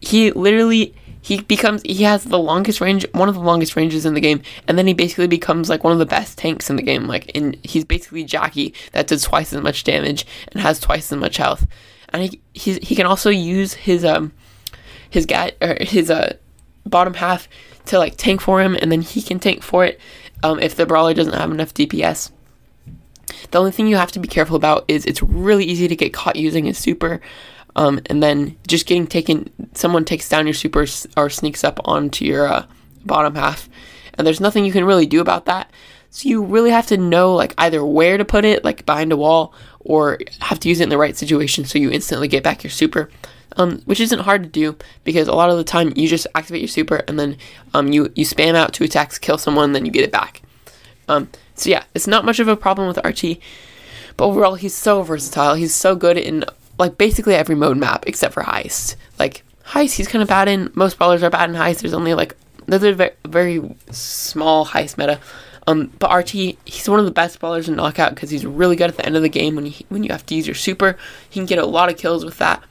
[0.00, 4.14] he literally he becomes he has the longest range, one of the longest ranges in
[4.14, 6.82] the game, and then he basically becomes like one of the best tanks in the
[6.82, 7.06] game.
[7.06, 11.18] Like in he's basically Jackie that does twice as much damage and has twice as
[11.18, 11.66] much health.
[12.10, 14.32] And he he, he can also use his um
[15.08, 16.36] his guy or his uh
[16.84, 17.48] bottom half
[17.86, 20.00] to like tank for him, and then he can tank for it
[20.42, 22.30] um, if the brawler doesn't have enough DPS.
[23.50, 26.12] The only thing you have to be careful about is it's really easy to get
[26.12, 27.20] caught using a super.
[27.74, 32.24] Um, and then just getting taken, someone takes down your super or sneaks up onto
[32.24, 32.66] your uh,
[33.04, 33.68] bottom half,
[34.14, 35.70] and there's nothing you can really do about that.
[36.10, 39.16] So you really have to know like either where to put it, like behind a
[39.16, 42.62] wall, or have to use it in the right situation so you instantly get back
[42.62, 43.10] your super.
[43.56, 46.62] Um, which isn't hard to do because a lot of the time you just activate
[46.62, 47.36] your super and then
[47.74, 50.40] um, you you spam out two attacks, kill someone, then you get it back.
[51.06, 53.38] Um, so yeah, it's not much of a problem with RT,
[54.16, 55.54] but overall he's so versatile.
[55.54, 56.44] He's so good in
[56.78, 58.96] like basically every mode map except for heist.
[59.18, 60.70] Like heist, he's kind of bad in.
[60.74, 61.80] Most brawlers are bad in heist.
[61.80, 65.20] There's only like there's a very, very small heist meta.
[65.66, 68.90] Um, but RT, he's one of the best brawlers in knockout because he's really good
[68.90, 70.96] at the end of the game when you when you have to use your super.
[71.30, 72.62] He can get a lot of kills with that.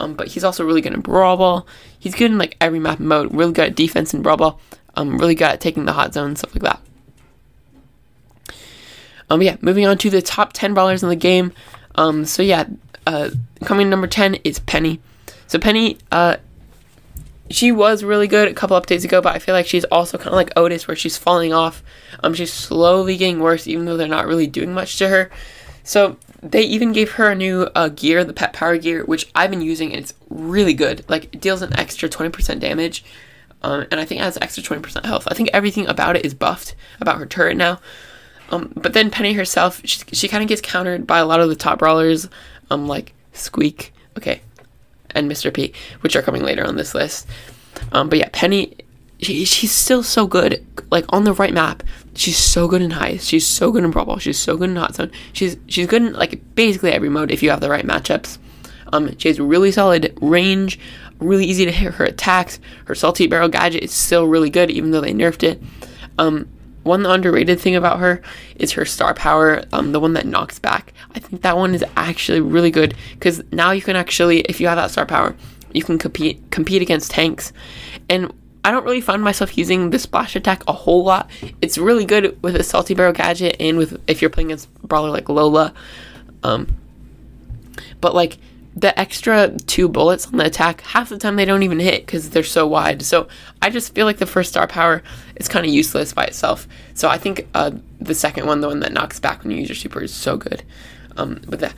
[0.00, 1.66] Um, but he's also really good in brawl ball.
[1.98, 3.34] He's good in like every map mode.
[3.34, 4.60] Really good at defense and brawl ball.
[4.94, 6.80] Um, really good at taking the hot zone and stuff like that.
[9.30, 11.52] Um, yeah, moving on to the top 10 brawlers in the game.
[11.96, 12.64] Um, so yeah,
[13.06, 13.30] uh,
[13.64, 15.00] coming number 10 is Penny.
[15.48, 16.36] So Penny, uh,
[17.50, 20.28] she was really good a couple updates ago, but I feel like she's also kind
[20.28, 21.82] of like Otis, where she's falling off.
[22.22, 25.30] Um, she's slowly getting worse, even though they're not really doing much to her.
[25.82, 29.50] So they even gave her a new uh, gear, the Pet Power Gear, which I've
[29.50, 31.04] been using, and it's really good.
[31.08, 33.02] Like, it deals an extra 20% damage,
[33.62, 35.26] um, and I think it has extra 20% health.
[35.30, 37.80] I think everything about it is buffed, about her turret now.
[38.50, 41.48] Um, but then Penny herself, she, she kind of gets countered by a lot of
[41.48, 42.28] the top brawlers,
[42.70, 43.92] um, like Squeak.
[44.16, 44.42] Okay,
[45.18, 45.52] and Mr.
[45.52, 47.26] P, which are coming later on this list.
[47.92, 48.76] Um, but yeah, Penny,
[49.20, 50.64] she, she's still so good.
[50.90, 51.82] Like on the right map,
[52.14, 53.28] she's so good in Heist.
[53.28, 54.18] She's so good in Brawl Ball.
[54.18, 55.10] She's so good in Hot Zone.
[55.32, 58.38] She's she's good in like basically every mode if you have the right matchups.
[58.92, 60.78] Um, she has really solid range,
[61.18, 62.58] really easy to hit her attacks.
[62.86, 65.62] Her salty barrel gadget is still really good, even though they nerfed it.
[66.16, 66.48] Um,
[66.88, 68.22] one underrated thing about her
[68.56, 70.92] is her star power, um, the one that knocks back.
[71.14, 74.66] I think that one is actually really good because now you can actually, if you
[74.66, 75.36] have that star power,
[75.72, 77.52] you can compete compete against tanks.
[78.08, 78.32] And
[78.64, 81.30] I don't really find myself using the splash attack a whole lot.
[81.62, 85.10] It's really good with a salty barrel gadget and with if you're playing against brawler
[85.10, 85.72] like Lola.
[86.42, 86.76] Um,
[88.00, 88.38] but like
[88.80, 92.30] the extra two bullets on the attack, half the time they don't even hit because
[92.30, 93.02] they're so wide.
[93.02, 93.28] So
[93.60, 95.02] I just feel like the first star power
[95.36, 96.68] is kind of useless by itself.
[96.94, 99.68] So I think uh, the second one, the one that knocks back when you use
[99.68, 100.62] your super, is so good.
[101.16, 101.72] Um, but the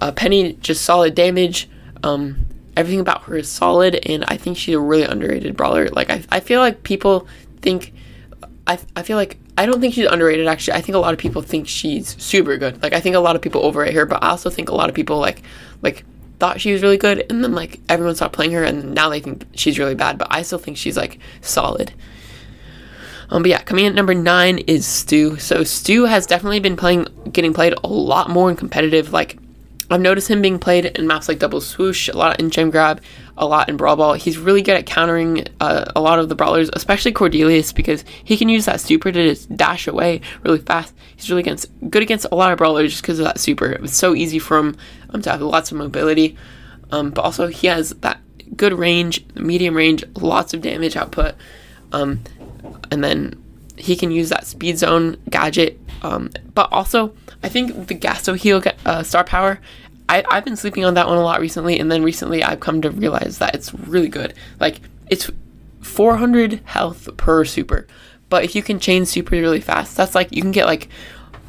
[0.00, 1.68] uh, Penny, just solid damage.
[2.02, 2.46] Um,
[2.76, 5.88] everything about her is solid, and I think she's a really underrated brawler.
[5.88, 7.26] Like I, I feel like people
[7.60, 7.92] think,
[8.66, 10.46] I, I feel like I don't think she's underrated.
[10.46, 12.80] Actually, I think a lot of people think she's super good.
[12.80, 14.88] Like I think a lot of people overrate her, but I also think a lot
[14.88, 15.42] of people like
[15.82, 16.04] like
[16.38, 19.20] thought she was really good, and then like everyone stopped playing her, and now they
[19.20, 20.18] think she's really bad.
[20.18, 21.92] But I still think she's like solid.
[23.30, 25.38] Um, but yeah, coming in at number nine is Stu.
[25.38, 29.12] So Stu has definitely been playing, getting played a lot more in competitive.
[29.12, 29.38] Like
[29.90, 33.02] I've noticed him being played in maps like Double Swoosh, a lot in Gem Grab,
[33.38, 34.12] a lot in Brawl Ball.
[34.14, 38.36] He's really good at countering uh, a lot of the brawlers, especially Cordelius, because he
[38.36, 40.94] can use that super to just dash away really fast.
[41.16, 43.72] He's really against, good against a lot of brawlers just because of that super.
[43.72, 44.76] It's so easy for him
[45.10, 46.36] um, to have lots of mobility,
[46.90, 48.20] um, but also he has that
[48.56, 51.34] good range, medium range, lots of damage output,
[51.92, 52.20] um,
[52.90, 53.42] and then
[53.76, 55.80] he can use that speed zone gadget.
[56.02, 59.60] Um, but also, I think the Gaso-Heal uh, star power
[60.08, 62.80] I, I've been sleeping on that one a lot recently, and then recently I've come
[62.82, 64.34] to realize that it's really good.
[64.58, 65.30] Like, it's
[65.82, 67.86] 400 health per super,
[68.28, 70.88] but if you can chain super really fast, that's like you can get like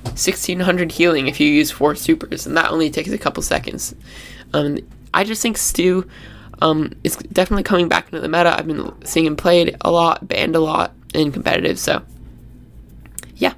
[0.03, 3.95] 1600 healing if you use four supers, and that only takes a couple seconds.
[4.53, 4.79] Um,
[5.13, 6.07] I just think Stu
[6.61, 8.57] um, is definitely coming back into the meta.
[8.57, 12.01] I've been seeing him played a lot, banned a lot in competitive, so
[13.35, 13.53] yeah.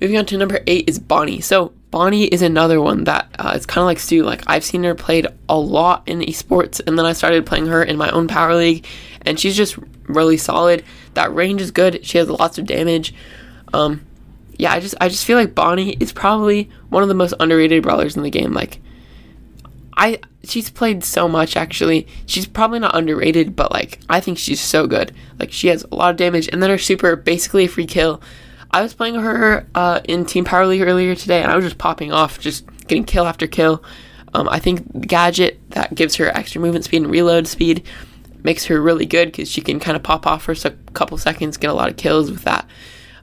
[0.00, 1.40] Moving on to number eight is Bonnie.
[1.40, 4.22] So Bonnie is another one that uh, it's kind of like Stu.
[4.22, 7.82] Like I've seen her played a lot in esports, and then I started playing her
[7.82, 8.84] in my own power league,
[9.22, 10.84] and she's just really solid.
[11.14, 12.04] That range is good.
[12.04, 13.14] She has lots of damage.
[13.72, 14.04] Um,
[14.58, 17.82] yeah, I just I just feel like Bonnie is probably one of the most underrated
[17.82, 18.52] brawlers in the game.
[18.52, 18.78] Like
[19.96, 22.06] I she's played so much actually.
[22.26, 25.14] She's probably not underrated, but like I think she's so good.
[25.38, 28.20] Like she has a lot of damage, and then her super basically a free kill.
[28.70, 31.78] I was playing her uh, in Team Power League earlier today, and I was just
[31.78, 33.82] popping off, just getting kill after kill.
[34.34, 37.84] Um, I think gadget that gives her extra movement speed and reload speed
[38.42, 41.56] makes her really good because she can kind of pop off for a couple seconds,
[41.56, 42.66] get a lot of kills with that.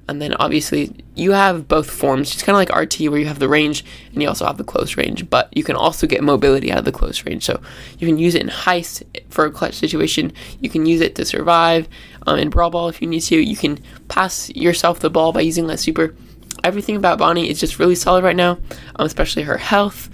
[0.07, 2.33] And then obviously you have both forms.
[2.33, 4.63] It's kind of like RT where you have the range and you also have the
[4.63, 7.45] close range, but you can also get mobility out of the close range.
[7.45, 7.61] So
[7.99, 10.33] you can use it in heist for a clutch situation.
[10.59, 11.87] You can use it to survive
[12.27, 13.37] um, in brawl ball if you need to.
[13.37, 16.15] You can pass yourself the ball by using that super.
[16.63, 18.57] Everything about Bonnie is just really solid right now,
[18.97, 20.09] um, especially her health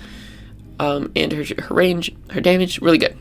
[0.80, 3.18] um, and her, her range, her damage, really good.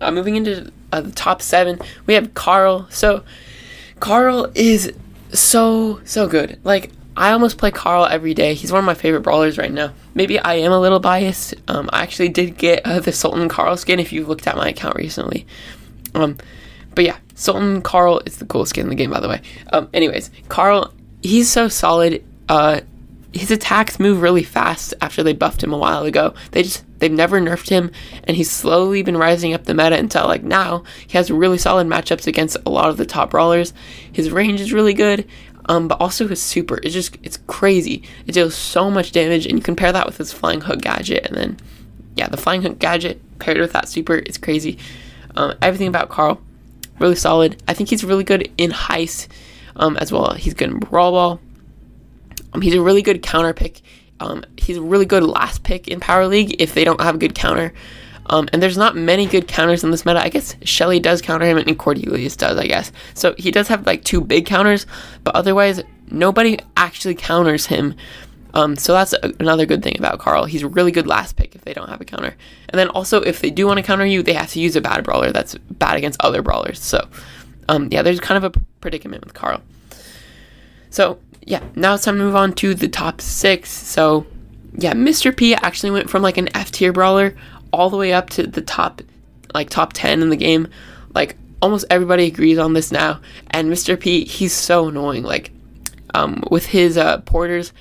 [0.00, 2.86] Uh, moving into uh, the top seven, we have Carl.
[2.90, 3.24] So
[4.00, 4.92] Carl is
[5.34, 6.58] so so good.
[6.64, 8.54] Like I almost play Carl every day.
[8.54, 9.92] He's one of my favorite brawlers right now.
[10.14, 11.54] Maybe I am a little biased.
[11.68, 14.68] Um, I actually did get uh, the Sultan Carl skin if you've looked at my
[14.68, 15.46] account recently.
[16.14, 16.38] Um,
[16.94, 19.42] but yeah, Sultan Carl is the coolest skin in the game, by the way.
[19.72, 20.92] Um, anyways, Carl,
[21.22, 22.24] he's so solid.
[22.48, 22.80] Uh,
[23.32, 26.34] his attacks move really fast after they buffed him a while ago.
[26.52, 27.90] They just they've never nerfed him,
[28.24, 31.86] and he's slowly been rising up the meta until like now he has really solid
[31.86, 33.74] matchups against a lot of the top brawlers.
[34.10, 35.28] His range is really good,
[35.66, 38.02] um, but also his super is just it's crazy.
[38.26, 41.36] It deals so much damage, and you compare that with his flying hook gadget, and
[41.36, 41.58] then
[42.16, 44.78] yeah, the flying hook gadget paired with that super, it's crazy.
[45.36, 46.40] Um, everything about Carl,
[47.00, 47.62] really solid.
[47.68, 49.28] I think he's really good in heist
[49.76, 50.32] um, as well.
[50.32, 51.40] He's good in brawl ball.
[52.54, 53.82] Um, he's a really good counter pick.
[54.24, 57.18] Um, he's a really good last pick in Power League if they don't have a
[57.18, 57.74] good counter.
[58.26, 60.18] Um, and there's not many good counters in this meta.
[60.18, 62.90] I guess Shelly does counter him, and Cordelius does, I guess.
[63.12, 64.86] So he does have like two big counters,
[65.24, 67.94] but otherwise, nobody actually counters him.
[68.54, 70.46] Um, so that's a, another good thing about Carl.
[70.46, 72.34] He's a really good last pick if they don't have a counter.
[72.70, 74.80] And then also, if they do want to counter you, they have to use a
[74.80, 76.80] bad brawler that's bad against other brawlers.
[76.80, 77.06] So,
[77.68, 79.60] um, yeah, there's kind of a predicament with Carl.
[80.88, 83.70] So yeah, now it's time to move on to the top six.
[83.70, 84.26] So,
[84.72, 85.36] yeah, Mr.
[85.36, 87.36] P actually went from like an F tier brawler
[87.72, 89.02] all the way up to the top
[89.52, 90.68] like top 10 in the game.
[91.14, 93.20] Like almost everybody agrees on this now.
[93.50, 93.98] And Mr.
[93.98, 95.22] P, he's so annoying.
[95.22, 95.52] Like
[96.14, 97.72] um, with his uh, porters,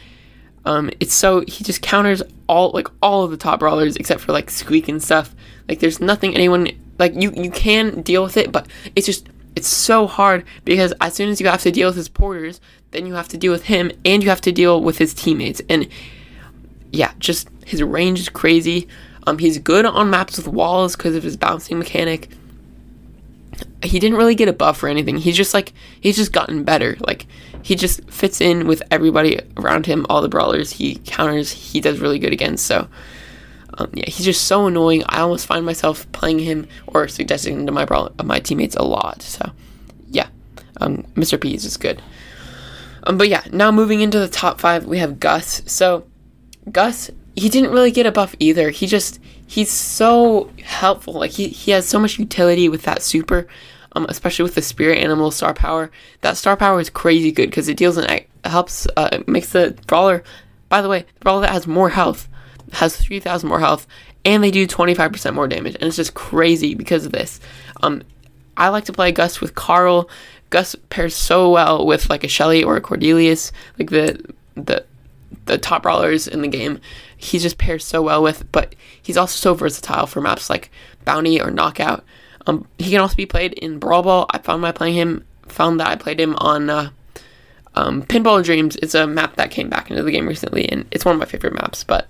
[0.65, 4.31] um, it's so he just counters all like all of the top brawlers except for
[4.31, 5.35] like Squeak and stuff.
[5.67, 9.67] Like there's nothing anyone like you you can deal with it, but it's just it's
[9.67, 12.61] so hard because as soon as you have to deal with his porters,
[12.93, 15.61] then you have to deal with him and you have to deal with his teammates.
[15.69, 15.87] And
[16.91, 18.87] yeah, just his range is crazy.
[19.25, 22.29] Um, he's good on maps with walls because of his bouncing mechanic.
[23.83, 25.17] He didn't really get a buff or anything.
[25.17, 26.97] He's just like he's just gotten better.
[26.99, 27.25] Like
[27.61, 31.99] he just fits in with everybody around him, all the brawlers he counters, he does
[31.99, 32.65] really good against.
[32.65, 32.87] So
[33.77, 35.03] um, yeah, he's just so annoying.
[35.07, 38.83] I almost find myself playing him or suggesting him to my brawler, my teammates a
[38.83, 39.21] lot.
[39.21, 39.51] So
[40.09, 40.27] yeah,
[40.79, 41.39] um, Mr.
[41.39, 42.01] P is just good.
[43.03, 45.61] Um, but yeah, now moving into the top five, we have Gus.
[45.65, 46.05] So
[46.71, 48.69] Gus, he didn't really get a buff either.
[48.69, 51.13] He just he's so helpful.
[51.13, 53.47] Like he he has so much utility with that super,
[53.93, 55.91] um, especially with the spirit animal star power.
[56.21, 60.23] That star power is crazy good because it deals and helps uh, makes the brawler.
[60.69, 62.27] By the way, the brawler that has more health
[62.73, 63.85] has three thousand more health,
[64.23, 67.39] and they do twenty five percent more damage, and it's just crazy because of this.
[67.81, 68.03] Um,
[68.55, 70.09] I like to play Gus with Carl
[70.53, 74.85] Gus pairs so well with like a Shelly or a Cordelius, like the the
[75.45, 76.79] the top brawlers in the game.
[77.17, 80.69] He just pairs so well with, but he's also so versatile for maps like
[81.05, 82.03] Bounty or Knockout.
[82.45, 84.27] Um, he can also be played in Brawl Ball.
[84.29, 86.91] I found my playing him, found that I played him on uh,
[87.73, 88.75] um, Pinball Dreams.
[88.75, 91.25] It's a map that came back into the game recently, and it's one of my
[91.25, 91.83] favorite maps.
[91.83, 92.07] But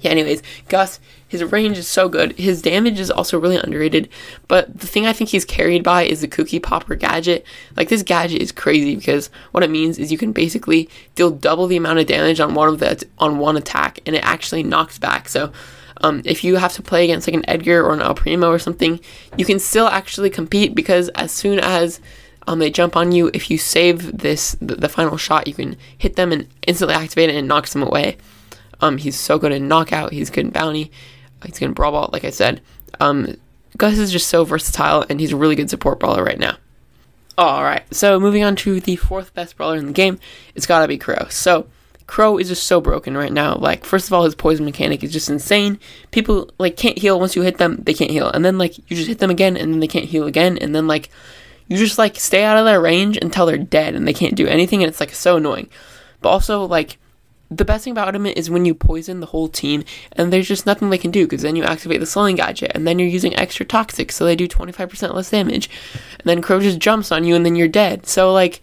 [0.00, 0.98] yeah, anyways, Gus,
[1.34, 2.32] his range is so good.
[2.38, 4.08] His damage is also really underrated.
[4.48, 7.44] But the thing I think he's carried by is the Kooky Popper gadget.
[7.76, 11.66] Like this gadget is crazy because what it means is you can basically deal double
[11.66, 14.98] the amount of damage on one of the on one attack, and it actually knocks
[14.98, 15.28] back.
[15.28, 15.52] So
[15.98, 18.58] um, if you have to play against like an Edgar or an El Primo or
[18.58, 19.00] something,
[19.36, 22.00] you can still actually compete because as soon as
[22.46, 25.76] um, they jump on you, if you save this the, the final shot, you can
[25.96, 28.16] hit them and instantly activate it and knocks them away.
[28.80, 30.12] Um, he's so good in knockout.
[30.12, 30.90] He's good in bounty.
[31.44, 32.60] He's good in brawl ball, like I said.
[33.00, 33.36] Um,
[33.76, 36.56] Gus is just so versatile, and he's a really good support brawler right now.
[37.36, 40.20] All right, so moving on to the fourth best brawler in the game,
[40.54, 41.26] it's gotta be Crow.
[41.30, 41.66] So
[42.06, 43.56] Crow is just so broken right now.
[43.56, 45.80] Like, first of all, his poison mechanic is just insane.
[46.12, 48.96] People like can't heal once you hit them; they can't heal, and then like you
[48.96, 51.10] just hit them again, and then they can't heal again, and then like
[51.66, 54.46] you just like stay out of their range until they're dead, and they can't do
[54.46, 55.68] anything, and it's like so annoying.
[56.20, 56.98] But also like
[57.50, 60.66] the best thing about him is when you poison the whole team and there's just
[60.66, 63.36] nothing they can do because then you activate the slowing gadget and then you're using
[63.36, 65.70] extra toxic so they do 25% less damage.
[66.18, 68.06] And then crow just jumps on you and then you're dead.
[68.06, 68.60] So like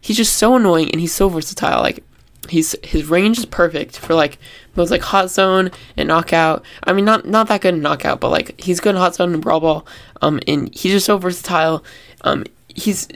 [0.00, 1.80] he's just so annoying and he's so versatile.
[1.80, 2.04] Like
[2.48, 4.38] he's his range is perfect for like
[4.76, 6.64] modes like hot zone and knockout.
[6.84, 9.34] I mean not not that good in knockout but like he's good in hot zone
[9.34, 9.86] and brawl ball.
[10.20, 11.84] Um and he's just so versatile.
[12.22, 13.08] Um he's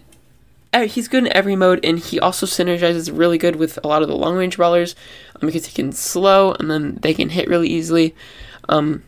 [0.84, 4.08] he's good in every mode, and he also synergizes really good with a lot of
[4.08, 4.94] the long range brawlers
[5.34, 8.14] um, because he can slow and then they can hit really easily.
[8.68, 9.02] Um,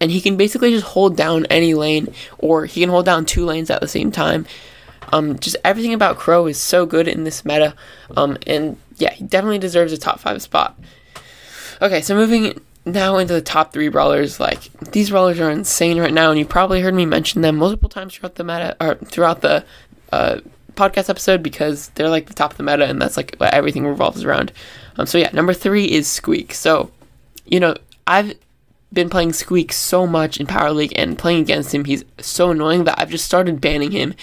[0.00, 3.44] and he can basically just hold down any lane, or he can hold down two
[3.44, 4.46] lanes at the same time.
[5.12, 7.74] Um, just everything about Crow is so good in this meta,
[8.16, 10.78] um, and yeah, he definitely deserves a top five spot.
[11.82, 16.12] Okay, so moving now into the top three brawlers, like these brawlers are insane right
[16.12, 19.40] now, and you probably heard me mention them multiple times throughout the meta or throughout
[19.40, 19.64] the
[20.12, 20.40] uh,
[20.80, 23.86] podcast episode because they're like the top of the meta and that's like what everything
[23.86, 24.52] revolves around.
[24.96, 26.54] Um, so yeah, number three is Squeak.
[26.54, 26.90] So,
[27.44, 27.74] you know,
[28.06, 28.34] I've
[28.92, 32.84] been playing Squeak so much in Power League and playing against him, he's so annoying
[32.84, 34.14] that I've just started banning him.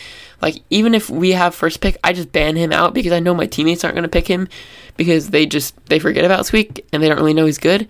[0.41, 3.33] Like, even if we have first pick, I just ban him out because I know
[3.33, 4.47] my teammates aren't going to pick him
[4.97, 7.87] because they just, they forget about Squeak and they don't really know he's good.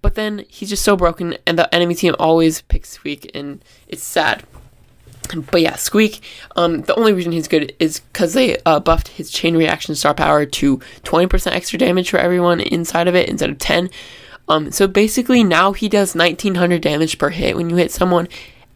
[0.00, 4.02] But then he's just so broken and the enemy team always picks Squeak and it's
[4.02, 4.44] sad
[5.50, 6.22] but yeah, Squeak.
[6.56, 10.14] Um, the only reason he's good is because they uh, buffed his chain reaction star
[10.14, 13.90] power to 20% extra damage for everyone inside of it instead of 10.
[14.48, 18.28] Um, so basically now he does 1900 damage per hit when you hit someone,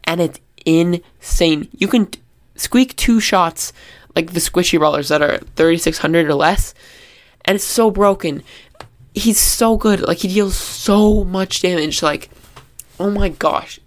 [0.05, 1.69] and it's insane.
[1.73, 2.21] You can t-
[2.57, 3.73] squeak two shots
[4.17, 6.75] like the squishy rollers that are 3600 or less,
[7.45, 8.43] and it's so broken.
[9.15, 10.01] He's so good.
[10.01, 12.03] Like he deals so much damage.
[12.03, 12.31] Like,
[12.99, 13.79] oh my gosh,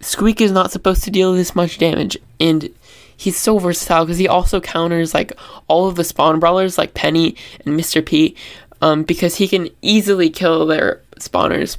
[0.00, 2.70] Squeak is not supposed to deal this much damage, and
[3.16, 5.32] he's so versatile because he also counters like
[5.68, 8.04] all of the spawn brawlers like Penny and Mr.
[8.04, 8.34] P,
[8.80, 11.76] um, because he can easily kill their spawners.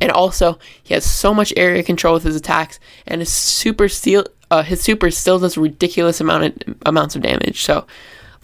[0.00, 4.26] And also, he has so much area control with his attacks, and his super steal,
[4.50, 7.62] uh, his super still does ridiculous amount of, amounts of damage.
[7.62, 7.86] So,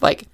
[0.01, 0.25] like,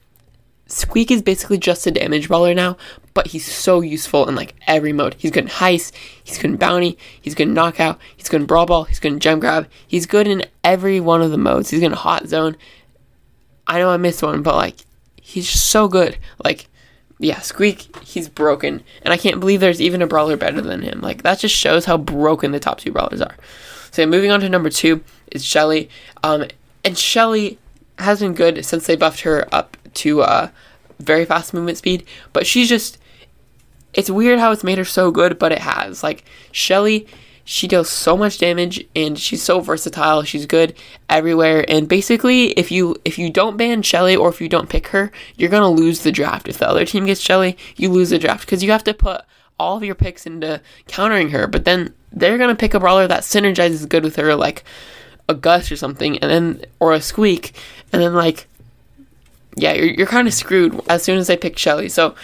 [0.67, 2.77] Squeak is basically just a damage brawler now,
[3.15, 5.15] but he's so useful in like every mode.
[5.17, 5.93] He's good in heist,
[6.23, 9.13] he's good in bounty, he's good in knockout, he's good in brawl ball, he's good
[9.13, 9.69] in gem grab.
[9.87, 11.71] He's good in every one of the modes.
[11.71, 12.57] He's good in hot zone.
[13.67, 14.77] I know I missed one, but like
[15.23, 16.19] he's just so good.
[16.43, 16.69] Like
[17.19, 21.01] yeah, Squeak, he's broken, and I can't believe there's even a brawler better than him.
[21.01, 23.37] Like that just shows how broken the top two brawlers are.
[23.93, 25.89] So moving on to number two is Shelly,
[26.25, 26.47] um,
[26.85, 27.59] and Shelly
[27.99, 30.49] has been good since they buffed her up to uh,
[30.99, 32.99] very fast movement speed, but she's just
[33.95, 36.03] it's weird how it's made her so good, but it has.
[36.03, 37.07] Like Shelly,
[37.45, 40.23] she deals so much damage and she's so versatile.
[40.23, 40.75] She's good
[41.09, 41.65] everywhere.
[41.69, 45.13] And basically, if you if you don't ban Shelly or if you don't pick her,
[45.37, 46.49] you're gonna lose the draft.
[46.49, 49.23] If the other team gets Shelly, you lose the draft because you have to put
[49.59, 51.47] all of your picks into countering her.
[51.47, 54.65] But then they're gonna pick a brawler that synergizes good with her, like
[55.29, 57.55] a Gus or something, and then or a Squeak,
[57.93, 58.47] and then like
[59.57, 61.89] yeah, you're, you're kind of screwed as soon as they pick Shelly.
[61.89, 62.15] So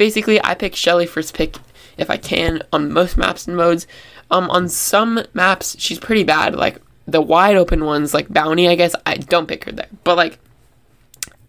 [0.00, 1.58] basically, I pick Shelly first pick
[1.98, 3.86] if I can on most maps and modes.
[4.30, 6.56] Um, on some maps, she's pretty bad.
[6.56, 9.88] Like the wide open ones, like Bounty, I guess I don't pick her there.
[10.02, 10.38] But like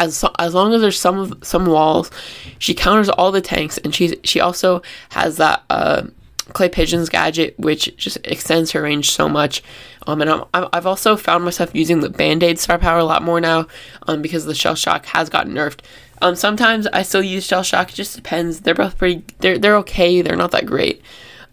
[0.02, 2.12] as as long as there's some some walls,
[2.60, 4.82] she counters all the tanks, and she's she also
[5.12, 6.04] has that uh,
[6.52, 9.64] clay pigeons gadget, which just extends her range so much.
[10.08, 13.24] Um, and I'm, I've also found myself using the Band Aid star power a lot
[13.24, 13.68] more now,
[14.08, 15.80] um, because the shell shock has gotten nerfed.
[16.22, 17.92] Um, sometimes I still use shell shock.
[17.92, 18.62] It just depends.
[18.62, 19.26] They're both pretty.
[19.40, 20.22] They're they're okay.
[20.22, 21.02] They're not that great.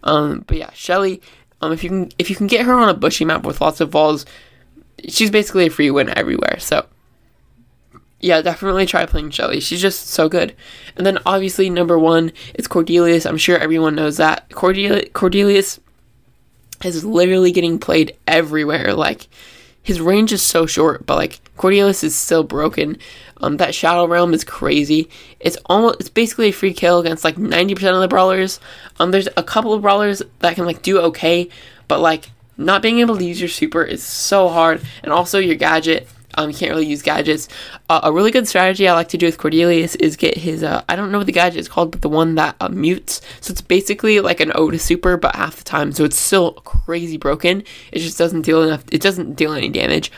[0.03, 1.21] Um, but yeah, Shelly.
[1.61, 3.81] Um, if you can if you can get her on a bushy map with lots
[3.81, 4.25] of walls,
[5.07, 6.57] she's basically a free win everywhere.
[6.59, 6.85] So
[8.21, 9.59] yeah, definitely try playing Shelly.
[9.59, 10.55] She's just so good.
[10.95, 13.25] And then obviously number one is Cordelius.
[13.25, 14.49] I'm sure everyone knows that.
[14.49, 15.79] Cordelius, Cordelius
[16.83, 18.93] is literally getting played everywhere.
[18.93, 19.27] Like
[19.89, 22.99] his range is so short, but like Cordelius is still broken.
[23.37, 25.09] Um, that Shadow Realm is crazy.
[25.39, 28.59] It's almost it's basically a free kill against like 90% of the brawlers.
[28.99, 31.49] Um, there's a couple of brawlers that can like do okay,
[31.87, 35.55] but like not being able to use your super is so hard, and also your
[35.55, 37.47] gadget um, you can't really use gadgets.
[37.89, 40.83] Uh, a really good strategy I like to do with Cordelius is get his, uh,
[40.87, 43.21] I don't know what the gadget is called, but the one that uh, mutes.
[43.41, 45.91] So it's basically like an Otis super, but half the time.
[45.91, 47.63] So it's still crazy broken.
[47.91, 50.11] It just doesn't deal enough, it doesn't deal any damage.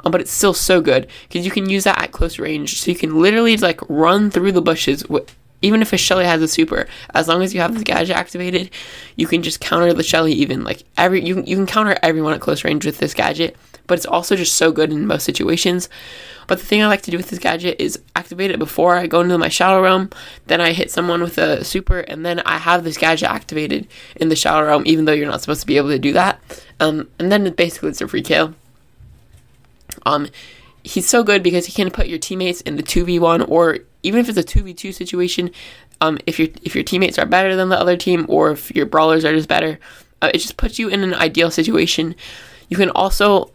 [0.00, 2.80] Um, but it's still so good because you can use that at close range.
[2.80, 5.04] So you can literally like run through the bushes
[5.64, 8.70] even if a Shelly has a super, as long as you have this gadget activated,
[9.16, 12.40] you can just counter the Shelly even like every you you can counter everyone at
[12.40, 13.56] close range with this gadget
[13.86, 15.88] but it's also just so good in most situations.
[16.46, 19.06] But the thing I like to do with this gadget is activate it before I
[19.06, 20.10] go into my Shadow Realm,
[20.46, 24.28] then I hit someone with a super, and then I have this gadget activated in
[24.28, 26.40] the Shadow Realm, even though you're not supposed to be able to do that.
[26.80, 28.54] Um, and then basically it's a free kill.
[30.04, 30.28] Um,
[30.84, 34.28] he's so good because he can put your teammates in the 2v1 or even if
[34.28, 35.50] it's a 2v2 situation
[36.00, 38.84] um, if your if your teammates are better than the other team or if your
[38.84, 39.78] brawlers are just better
[40.20, 42.14] uh, it just puts you in an ideal situation
[42.68, 43.50] you can also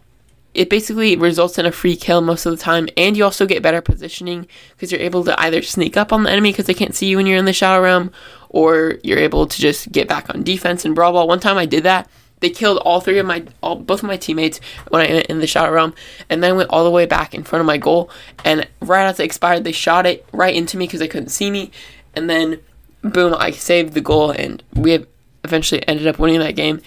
[0.54, 3.62] it basically results in a free kill most of the time, and you also get
[3.62, 6.94] better positioning because you're able to either sneak up on the enemy because they can't
[6.94, 8.12] see you when you're in the Shadow Realm,
[8.48, 11.28] or you're able to just get back on defense and brawl ball.
[11.28, 12.08] One time I did that.
[12.40, 15.46] They killed all three of my, all, both of my teammates when I in the
[15.46, 15.94] Shadow Realm,
[16.28, 18.10] and then went all the way back in front of my goal.
[18.44, 21.50] And right as it expired, they shot it right into me because they couldn't see
[21.50, 21.70] me,
[22.14, 22.60] and then
[23.02, 25.06] boom, I saved the goal, and we
[25.44, 26.80] eventually ended up winning that game.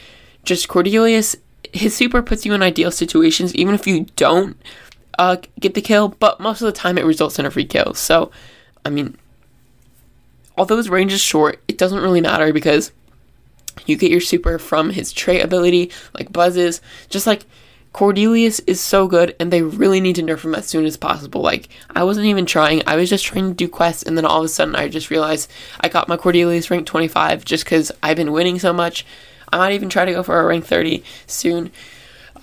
[0.44, 1.36] Just Cordelius
[1.74, 4.56] his super puts you in ideal situations, even if you don't
[5.18, 7.94] uh, get the kill, but most of the time it results in a free kill.
[7.96, 8.32] So,
[8.86, 9.18] I mean,
[10.58, 12.92] although his range is short, it doesn't really matter because
[13.88, 16.80] you get your super from his trait ability, like Buzz's.
[17.10, 17.46] Just like
[17.92, 21.42] Cordelius is so good, and they really need to nerf him as soon as possible.
[21.42, 24.40] Like, I wasn't even trying, I was just trying to do quests, and then all
[24.40, 28.18] of a sudden I just realized I got my Cordelius rank 25 just because I've
[28.18, 29.06] been winning so much.
[29.54, 31.72] I might even try to go for a rank 30 soon.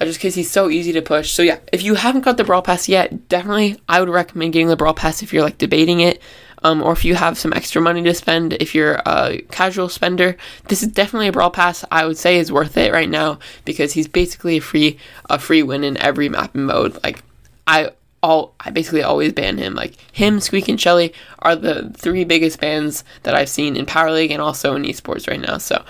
[0.00, 1.32] Uh, just because he's so easy to push.
[1.32, 4.68] So yeah, if you haven't got the Brawl Pass yet, definitely I would recommend getting
[4.68, 6.22] the Brawl Pass if you're like debating it.
[6.62, 10.36] Um, or if you have some extra money to spend, if you're a casual spender,
[10.68, 11.84] this is definitely a Brawl Pass.
[11.90, 14.98] I would say is worth it right now because he's basically a free
[15.28, 17.02] a free win in every map and mode.
[17.02, 17.22] Like
[17.66, 17.90] I
[18.22, 19.74] all I basically always ban him.
[19.74, 24.10] Like him, Squeak, and Shelly are the three biggest bans that I've seen in Power
[24.12, 25.58] League and also in esports right now.
[25.58, 25.84] So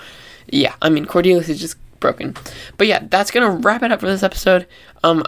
[0.51, 2.35] yeah, I mean, Cordelius is just broken.
[2.77, 4.67] But yeah, that's gonna wrap it up for this episode.
[5.03, 5.23] Um,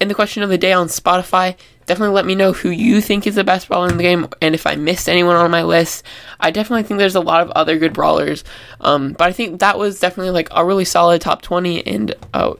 [0.00, 1.56] in the question of the day on Spotify,
[1.86, 4.54] definitely let me know who you think is the best brawler in the game, and
[4.54, 6.04] if I missed anyone on my list.
[6.40, 8.44] I definitely think there's a lot of other good brawlers,
[8.80, 12.58] um, but I think that was definitely like a really solid top 20, and oh,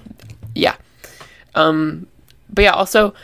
[0.55, 0.77] yeah.
[1.55, 2.07] Um,
[2.51, 3.15] but yeah, also,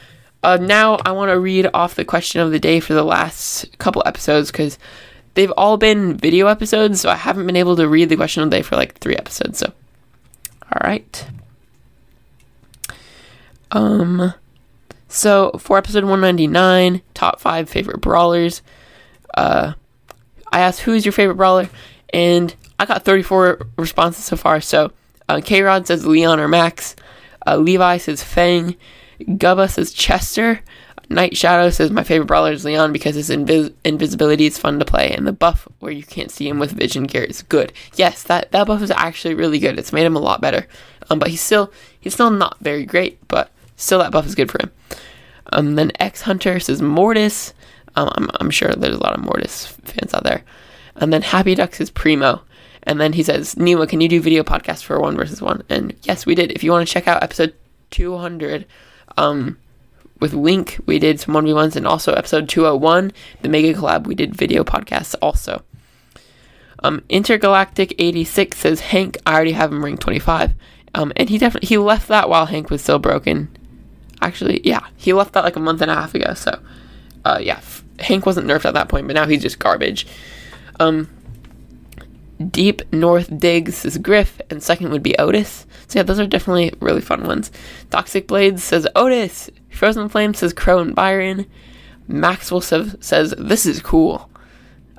[0.43, 3.79] uh, now I want to read off the question of the day for the last
[3.79, 4.79] couple episodes because
[5.35, 8.51] they've all been video episodes, so I haven't been able to read the question of
[8.51, 9.59] the day for like three episodes.
[9.59, 9.73] So,
[10.63, 11.27] all right.
[13.73, 14.35] Um,
[15.09, 18.63] so for episode 199, top five favorite brawlers,
[19.35, 19.75] uh,
[20.53, 21.69] I asked who is your favorite brawler,
[22.13, 24.61] and I got 34 responses so far.
[24.61, 24.93] So,
[25.29, 26.97] uh, K Rod says Leon or Max,
[27.47, 28.77] uh, Levi says Fang,
[29.21, 30.61] Gubba says Chester,
[31.11, 34.85] Night Shadow says my favorite brawler is Leon because his invis- invisibility is fun to
[34.85, 37.73] play, and the buff where you can't see him with vision gear is good.
[37.97, 39.77] Yes, that, that buff is actually really good.
[39.77, 40.69] It's made him a lot better.
[41.11, 44.53] Um, but he's still he's still not very great, but still that buff is good
[44.53, 44.71] for him.
[45.53, 47.55] Um, then X Hunter says Mortis.
[47.97, 50.45] Um, I'm, I'm sure there's a lot of Mortis fans out there.
[50.95, 52.43] And then Happy Ducks is Primo.
[52.85, 55.65] And then he says, Nemo, can you do video podcast for one versus one?
[55.69, 56.53] And yes, we did.
[56.53, 57.55] If you want to check out episode
[57.91, 58.65] 200,
[59.17, 59.59] um,
[60.21, 63.13] with Link, we did some 1v1s, and also episode 201,
[63.43, 65.63] the Mega Collab, we did video podcasts also.
[66.83, 70.53] Um, Intergalactic 86 says, Hank, I already have him ring 25.
[70.95, 73.55] Um, and he definitely, he left that while Hank was still broken.
[74.23, 76.61] Actually, yeah, he left that like a month and a half ago, so,
[77.25, 77.61] uh, yeah,
[78.01, 80.07] Hank wasn't nerfed at that point, but now he's just garbage.
[80.79, 81.09] Um,
[82.51, 85.67] Deep North Digs is Griff, and second would be Otis.
[85.89, 87.51] So yeah, those are definitely really fun ones.
[87.91, 89.51] Toxic Blades says Otis.
[89.71, 91.47] Frozen Flame says Crow and Byron.
[92.07, 94.31] Maxwell says, says this is cool.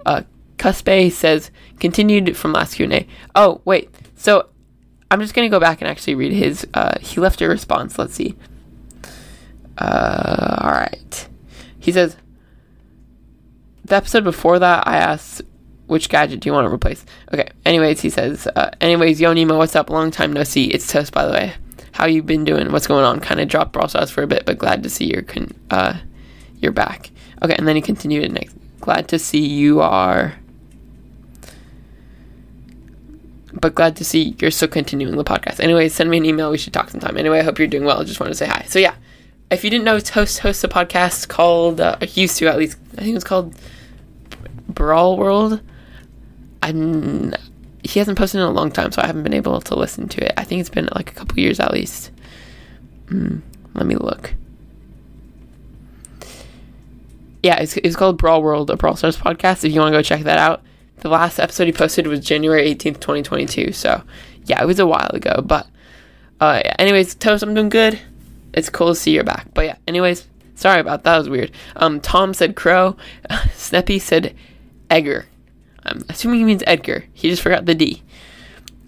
[0.06, 0.24] Uh,
[0.58, 3.08] Cuspe says continued from last Q&A.
[3.36, 3.90] Oh, wait.
[4.16, 4.50] So
[5.10, 6.66] I'm just to go back and actually read his.
[6.74, 8.00] Uh, he left a response.
[8.00, 8.36] Let's see.
[9.78, 11.28] Uh, all right.
[11.80, 12.16] He says,
[13.84, 15.42] the episode before that, I asked
[15.88, 17.06] which gadget do you want to replace?
[17.34, 17.50] Okay.
[17.66, 18.48] Anyways, he says.
[18.48, 19.90] Uh, anyways, Nemo, what's up?
[19.90, 20.68] Long time no see.
[20.68, 21.54] It's Toast, by the way.
[21.94, 22.72] How you've been doing?
[22.72, 23.20] What's going on?
[23.20, 25.96] Kind of dropped Brawl Stars for a bit, but glad to see you're con- uh,
[26.60, 27.12] you're back.
[27.44, 28.56] Okay, and then he continued next.
[28.80, 30.36] Glad to see you are.
[33.54, 35.60] But glad to see you're still continuing the podcast.
[35.60, 36.50] Anyway, send me an email.
[36.50, 37.18] We should talk sometime.
[37.18, 38.00] Anyway, I hope you're doing well.
[38.00, 38.64] I just wanted to say hi.
[38.68, 38.96] So yeah,
[39.52, 43.02] if you didn't know, Toast hosts a podcast called, uh, used to at least, I
[43.02, 43.54] think it was called
[44.70, 45.60] Brawl World.
[46.64, 47.34] I'm
[47.84, 50.26] he hasn't posted in a long time, so I haven't been able to listen to
[50.26, 50.34] it.
[50.38, 52.12] I think it's been like a couple years at least.
[53.08, 53.42] Mm,
[53.74, 54.34] let me look.
[57.44, 59.64] Yeah, it's, it's called Brawl World, a Brawl Stars podcast.
[59.64, 60.62] If you want to go check that out,
[60.98, 63.72] the last episode he posted was January eighteenth, twenty twenty two.
[63.72, 64.04] So
[64.46, 65.42] yeah, it was a while ago.
[65.44, 65.68] But
[66.40, 66.76] uh, yeah.
[66.78, 68.00] anyways, Toast, I'm doing good.
[68.54, 69.48] It's cool to see you're back.
[69.54, 71.12] But yeah, anyways, sorry about that.
[71.12, 71.52] that was weird.
[71.76, 72.96] Um, Tom said Crow.
[73.30, 74.36] Sneppy said
[74.90, 75.26] Egger.
[75.86, 77.06] I'm assuming he means Edgar.
[77.14, 78.04] He just forgot the D.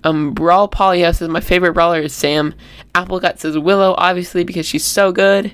[0.04, 2.54] Um, Brawl Polio says my favorite brawler is Sam.
[2.94, 5.54] Applegut says Willow, obviously because she's so good.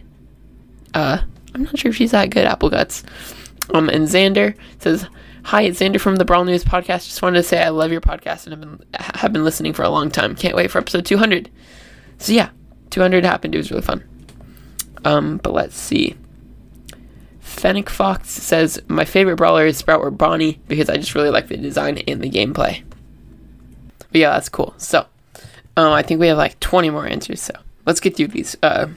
[0.93, 1.19] Uh,
[1.53, 3.03] I'm not sure if she's that good, Appleguts.
[3.73, 5.05] Um, and Xander says,
[5.43, 7.05] "Hi, it's Xander from the Brawl News podcast.
[7.05, 9.83] Just wanted to say I love your podcast and have been have been listening for
[9.83, 10.35] a long time.
[10.35, 11.49] Can't wait for episode 200."
[12.17, 12.49] So yeah,
[12.89, 13.53] 200 happened.
[13.53, 14.03] It was really fun.
[15.05, 16.15] Um, but let's see.
[17.59, 21.47] Fennec Fox says, My favorite brawler is Sprout or Bonnie because I just really like
[21.47, 22.83] the design and the gameplay.
[24.11, 24.73] But yeah, that's cool.
[24.77, 25.05] So,
[25.77, 27.41] um, I think we have like 20 more answers.
[27.41, 27.53] So,
[27.85, 28.55] let's get through these.
[28.63, 28.87] Uh,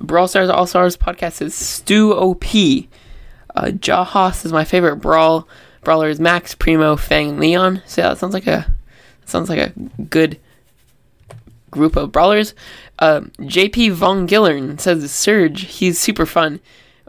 [0.00, 2.44] Brawl Stars All Stars podcast is Stu OP.
[3.54, 5.48] Uh, Jahas is my favorite brawl.
[5.82, 7.82] Brawler is Max, Primo, Fang, Leon.
[7.86, 8.72] So yeah, that sounds like a
[9.24, 9.72] sounds like a
[10.04, 10.38] good
[11.70, 12.54] group of brawlers.
[12.98, 15.62] Uh, JP Von Gillern says Surge.
[15.62, 16.60] He's super fun.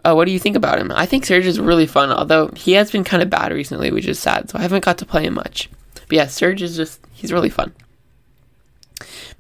[0.10, 0.92] Uh, what do you think about him?
[0.92, 4.08] I think Surge is really fun, although he has been kind of bad recently, which
[4.08, 4.50] is sad.
[4.50, 5.70] So I haven't got to play him much.
[5.94, 7.74] But yeah, Surge is just he's really fun.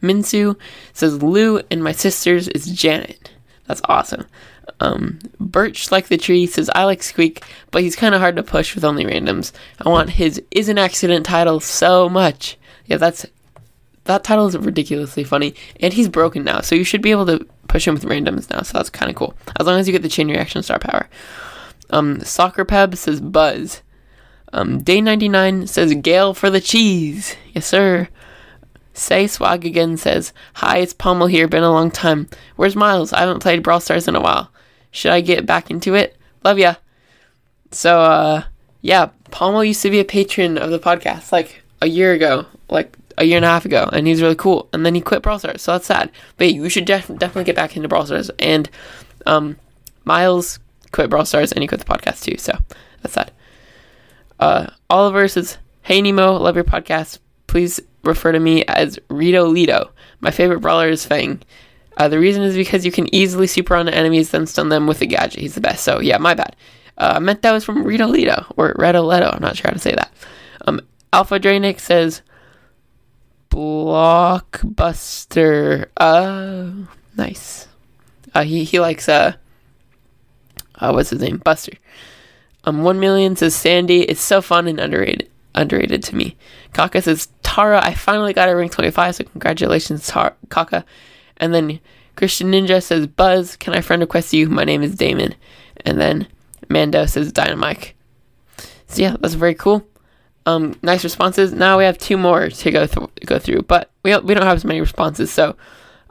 [0.01, 0.57] Minsu
[0.93, 3.31] says Lou and my sisters is Janet.
[3.65, 4.25] That's awesome.
[4.79, 8.43] Um, Birch like the tree says I like Squeak, but he's kind of hard to
[8.43, 9.51] push with only randoms.
[9.83, 12.57] I want his is an accident title so much.
[12.85, 13.25] Yeah, that's
[14.09, 17.45] that title is ridiculously funny, and he's broken now, so you should be able to
[17.67, 18.63] push him with randoms now.
[18.63, 21.07] So that's kind of cool, as long as you get the chain reaction star power.
[21.91, 23.81] Um, Soccer Peb says Buzz.
[24.51, 27.35] Um, Day ninety nine says Gale for the cheese.
[27.53, 28.09] Yes, sir.
[28.93, 31.47] Say Swag again says, Hi, it's Pommel here.
[31.47, 32.27] Been a long time.
[32.55, 33.13] Where's Miles?
[33.13, 34.51] I haven't played Brawl Stars in a while.
[34.91, 36.17] Should I get back into it?
[36.43, 36.75] Love ya.
[37.71, 38.43] So, uh,
[38.81, 42.97] yeah, Pommel used to be a patron of the podcast like a year ago, like
[43.19, 44.69] a year and a half ago, and he's really cool.
[44.73, 46.11] And then he quit Brawl Stars, so that's sad.
[46.37, 48.31] But you should def- definitely get back into Brawl Stars.
[48.39, 48.69] And
[49.25, 49.57] um,
[50.05, 50.59] Miles
[50.91, 52.57] quit Brawl Stars and he quit the podcast too, so
[53.01, 53.31] that's sad.
[54.39, 57.19] Uh, Oliver says, Hey Nemo, love your podcast.
[57.47, 59.91] Please refer to me as Rito Lido.
[60.21, 61.41] My favorite brawler is Fang.
[61.97, 65.01] Uh, the reason is because you can easily super on enemies, then stun them with
[65.01, 65.41] a gadget.
[65.41, 65.83] He's the best.
[65.83, 66.55] So yeah, my bad.
[66.97, 69.29] Uh, I meant that was from Rito Leto or Redo Leto.
[69.29, 70.11] I'm not sure how to say that.
[70.65, 72.21] Um, Alpha Dranic says
[73.49, 75.87] Blockbuster.
[75.97, 76.69] Uh,
[77.17, 77.67] nice.
[78.33, 79.33] Uh, he he likes uh,
[80.75, 81.37] uh, what's his name?
[81.37, 81.73] Buster.
[82.63, 84.01] Um, one million says Sandy.
[84.01, 85.29] It's so fun and underrated.
[85.55, 86.35] Underrated to me.
[86.73, 87.83] Kaka says Tara.
[87.83, 90.85] I finally got a rank 25, so congratulations, Tar- Kaka.
[91.37, 91.79] And then
[92.15, 93.55] Christian Ninja says Buzz.
[93.55, 94.49] Can I friend request you?
[94.49, 95.35] My name is Damon.
[95.85, 96.27] And then
[96.69, 97.93] Mando says Dynamite.
[98.87, 99.87] So yeah, that's very cool.
[100.45, 101.53] Um, nice responses.
[101.53, 104.45] Now we have two more to go th- go through, but we don't, we don't
[104.45, 105.31] have as many responses.
[105.31, 105.55] So,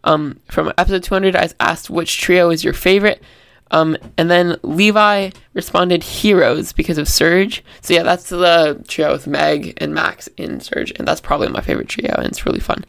[0.05, 3.23] um, from episode 200, I asked which trio is your favorite.
[3.71, 7.63] Um, and then Levi responded Heroes because of Surge.
[7.83, 11.61] So yeah, that's the trio with Meg and Max in Surge, and that's probably my
[11.61, 12.85] favorite trio, and it's really fun.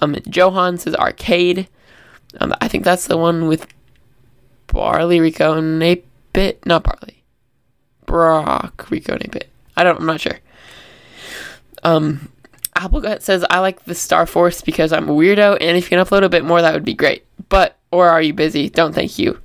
[0.00, 1.68] Um, Johan says Arcade.
[2.40, 3.66] Um, I think that's the one with
[4.66, 6.66] Barley, Rico, and 8-Bit.
[6.66, 7.22] Not Barley.
[8.06, 9.48] Brock, Rico, and 8-Bit.
[9.76, 10.00] I don't.
[10.00, 10.38] I'm not sure.
[11.84, 12.30] Um,
[12.76, 16.04] Applegut says I like the Star Force because I'm a weirdo, and if you can
[16.04, 17.24] upload a bit more, that would be great.
[17.48, 18.68] But or are you busy?
[18.68, 19.38] Don't thank you.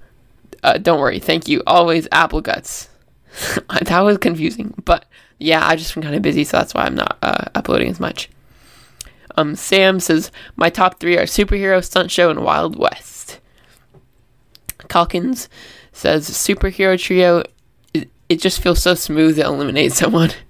[0.64, 1.20] Uh, don't worry.
[1.20, 1.62] Thank you.
[1.68, 2.90] Always apple guts.
[3.82, 5.06] that was confusing, but
[5.38, 8.00] yeah, I've just been kind of busy, so that's why I'm not uh, uploading as
[8.00, 8.30] much.
[9.38, 13.40] Um, Sam says my top three are superhero, stunt show, and Wild West.
[14.90, 15.48] Calkins
[15.94, 17.44] says superhero trio.
[17.94, 20.32] It, it just feels so smooth to eliminate someone.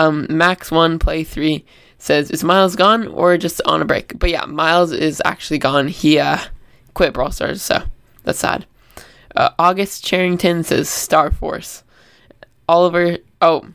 [0.00, 1.64] Um, Max one play three
[1.98, 4.18] says is Miles gone or just on a break?
[4.18, 5.88] But yeah, Miles is actually gone.
[5.88, 6.38] He uh,
[6.94, 7.82] quit Brawl Stars, so
[8.24, 8.64] that's sad.
[9.36, 11.84] Uh, August Charrington says Star Force.
[12.66, 13.66] Oliver, oh,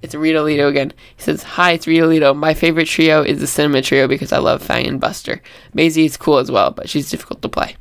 [0.00, 0.92] it's Rito Leto again.
[1.16, 2.32] He says, Hi, it's Rito Leto.
[2.32, 5.42] My favorite trio is the Cinema Trio because I love Fang and Buster.
[5.74, 7.76] Maisie is cool as well, but she's difficult to play.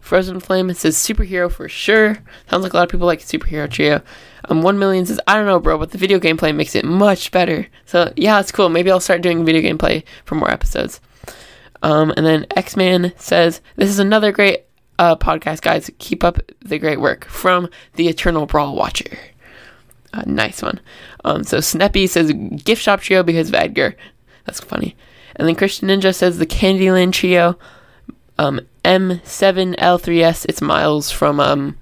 [0.00, 2.18] Frozen Flame says superhero for sure.
[2.50, 4.02] Sounds like a lot of people like superhero trio.
[4.48, 7.30] Um, One Million says, I don't know, bro, but the video gameplay makes it much
[7.30, 7.66] better.
[7.86, 8.68] So yeah, it's cool.
[8.68, 11.00] Maybe I'll start doing video gameplay for more episodes.
[11.82, 14.64] Um, and then X Man says, This is another great
[14.98, 15.90] uh, podcast, guys.
[15.98, 19.18] Keep up the great work from the Eternal Brawl Watcher.
[20.12, 20.80] Uh, nice one.
[21.24, 22.32] Um, so Sneppy says
[22.64, 23.96] gift shop trio because of Edgar.
[24.44, 24.96] That's funny.
[25.36, 27.58] And then Christian Ninja says the Candyland trio.
[28.38, 30.46] Um, M7L3S.
[30.48, 31.76] It's Miles from um,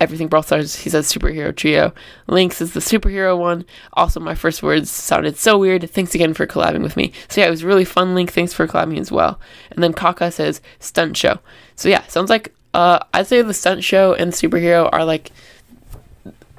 [0.00, 0.76] Everything Brawl Stars.
[0.76, 1.92] He says superhero trio.
[2.26, 3.64] Lynx is the superhero one.
[3.92, 5.88] Also, my first words sounded so weird.
[5.90, 7.12] Thanks again for collabing with me.
[7.28, 8.14] So yeah, it was really fun.
[8.14, 9.40] Link, thanks for collabing as well.
[9.70, 11.38] And then Kaka says stunt show.
[11.76, 15.32] So yeah, sounds like uh, I'd say the stunt show and superhero are like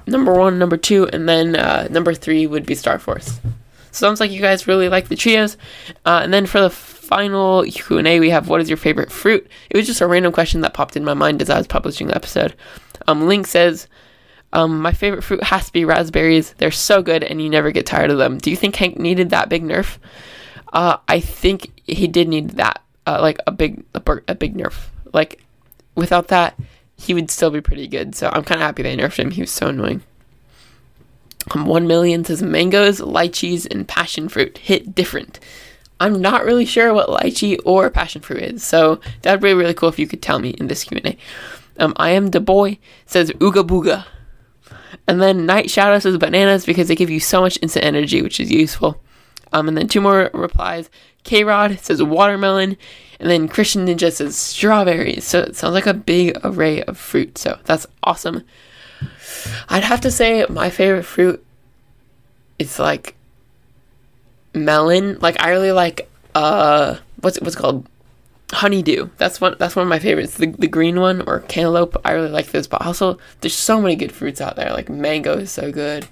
[0.07, 3.39] number one, number two, and then uh, number three would be Star Force.
[3.91, 5.57] So sounds like you guys really like the trios.
[6.05, 9.47] Uh, and then for the final Q&A, we have what is your favorite fruit?
[9.69, 12.07] It was just a random question that popped in my mind as I was publishing
[12.07, 12.53] the episode.
[13.09, 13.87] Um, Link says,
[14.53, 16.53] um, my favorite fruit has to be raspberries.
[16.53, 18.37] They're so good and you never get tired of them.
[18.37, 19.97] Do you think Hank needed that big nerf?
[20.71, 24.89] Uh, I think he did need that, uh, like a big, a, a big nerf.
[25.11, 25.43] Like,
[25.95, 26.55] without that,
[26.95, 28.13] he would still be pretty good.
[28.13, 29.31] So I'm kind of happy they nerfed him.
[29.31, 30.03] He was so annoying.
[31.51, 35.39] Um, 1 million says mangoes, lychees, and passion fruit hit different.
[35.99, 39.89] I'm not really sure what lychee or passion fruit is, so that'd be really cool
[39.89, 41.17] if you could tell me in this Q&A.
[41.79, 44.05] Um, I am the boy says ooga booga.
[45.07, 48.39] And then Night Shadow says bananas because they give you so much instant energy, which
[48.39, 49.01] is useful.
[49.51, 50.89] Um, and then two more replies.
[51.23, 52.77] K Rod says watermelon,
[53.19, 55.25] and then Christian Ninja says strawberries.
[55.25, 57.37] So it sounds like a big array of fruit.
[57.37, 58.43] So that's awesome.
[59.69, 61.43] I'd have to say my favorite fruit
[62.57, 63.15] is like
[64.53, 65.19] melon.
[65.19, 67.87] Like I really like uh what's it what's called
[68.51, 69.09] honeydew.
[69.17, 70.35] That's one that's one of my favorites.
[70.35, 71.97] The the green one or cantaloupe.
[72.05, 72.67] I really like those.
[72.67, 74.71] But also there's so many good fruits out there.
[74.71, 76.07] Like mango is so good.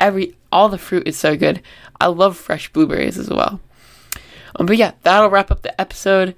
[0.00, 1.62] Every all the fruit is so good.
[2.00, 3.60] I love fresh blueberries as well.
[4.56, 6.34] Um, but yeah, that'll wrap up the episode.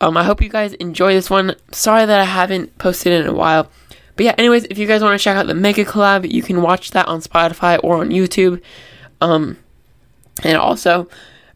[0.00, 1.54] Um, I hope you guys enjoy this one.
[1.72, 3.70] Sorry that I haven't posted in a while.
[4.16, 6.62] But yeah, anyways, if you guys want to check out the Mega Collab, you can
[6.62, 8.60] watch that on Spotify or on YouTube.
[9.20, 9.58] Um,
[10.42, 11.08] and also,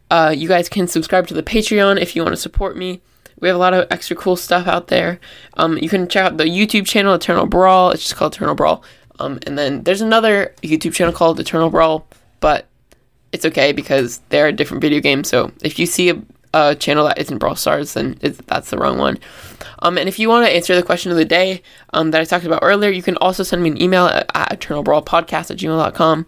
[0.09, 3.01] uh, you guys can subscribe to the Patreon if you want to support me.
[3.39, 5.19] We have a lot of extra cool stuff out there.
[5.55, 7.91] Um, you can check out the YouTube channel Eternal Brawl.
[7.91, 8.83] It's just called Eternal Brawl.
[9.19, 12.05] Um, and then there's another YouTube channel called Eternal Brawl,
[12.39, 12.67] but
[13.31, 15.29] it's okay because they're a different video games.
[15.29, 16.21] So if you see a,
[16.53, 18.17] a channel that isn't Brawl Stars, then
[18.47, 19.19] that's the wrong one.
[19.79, 21.61] Um, and if you want to answer the question of the day
[21.93, 24.59] um, that I talked about earlier, you can also send me an email at, at
[24.59, 26.25] eternalbrawlpodcast at gmail.com.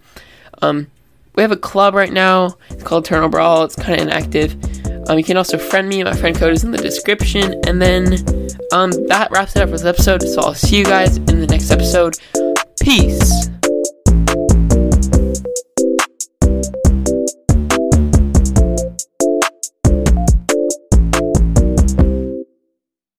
[0.61, 0.87] Um,
[1.35, 2.57] we have a club right now.
[2.69, 3.63] It's called Eternal Brawl.
[3.63, 4.90] It's kind of inactive.
[5.07, 6.03] Um, you can also friend me.
[6.03, 7.59] My friend code is in the description.
[7.67, 8.13] And then
[8.71, 10.23] um, that wraps it up for this episode.
[10.23, 12.15] So I'll see you guys in the next episode.
[12.79, 13.49] Peace.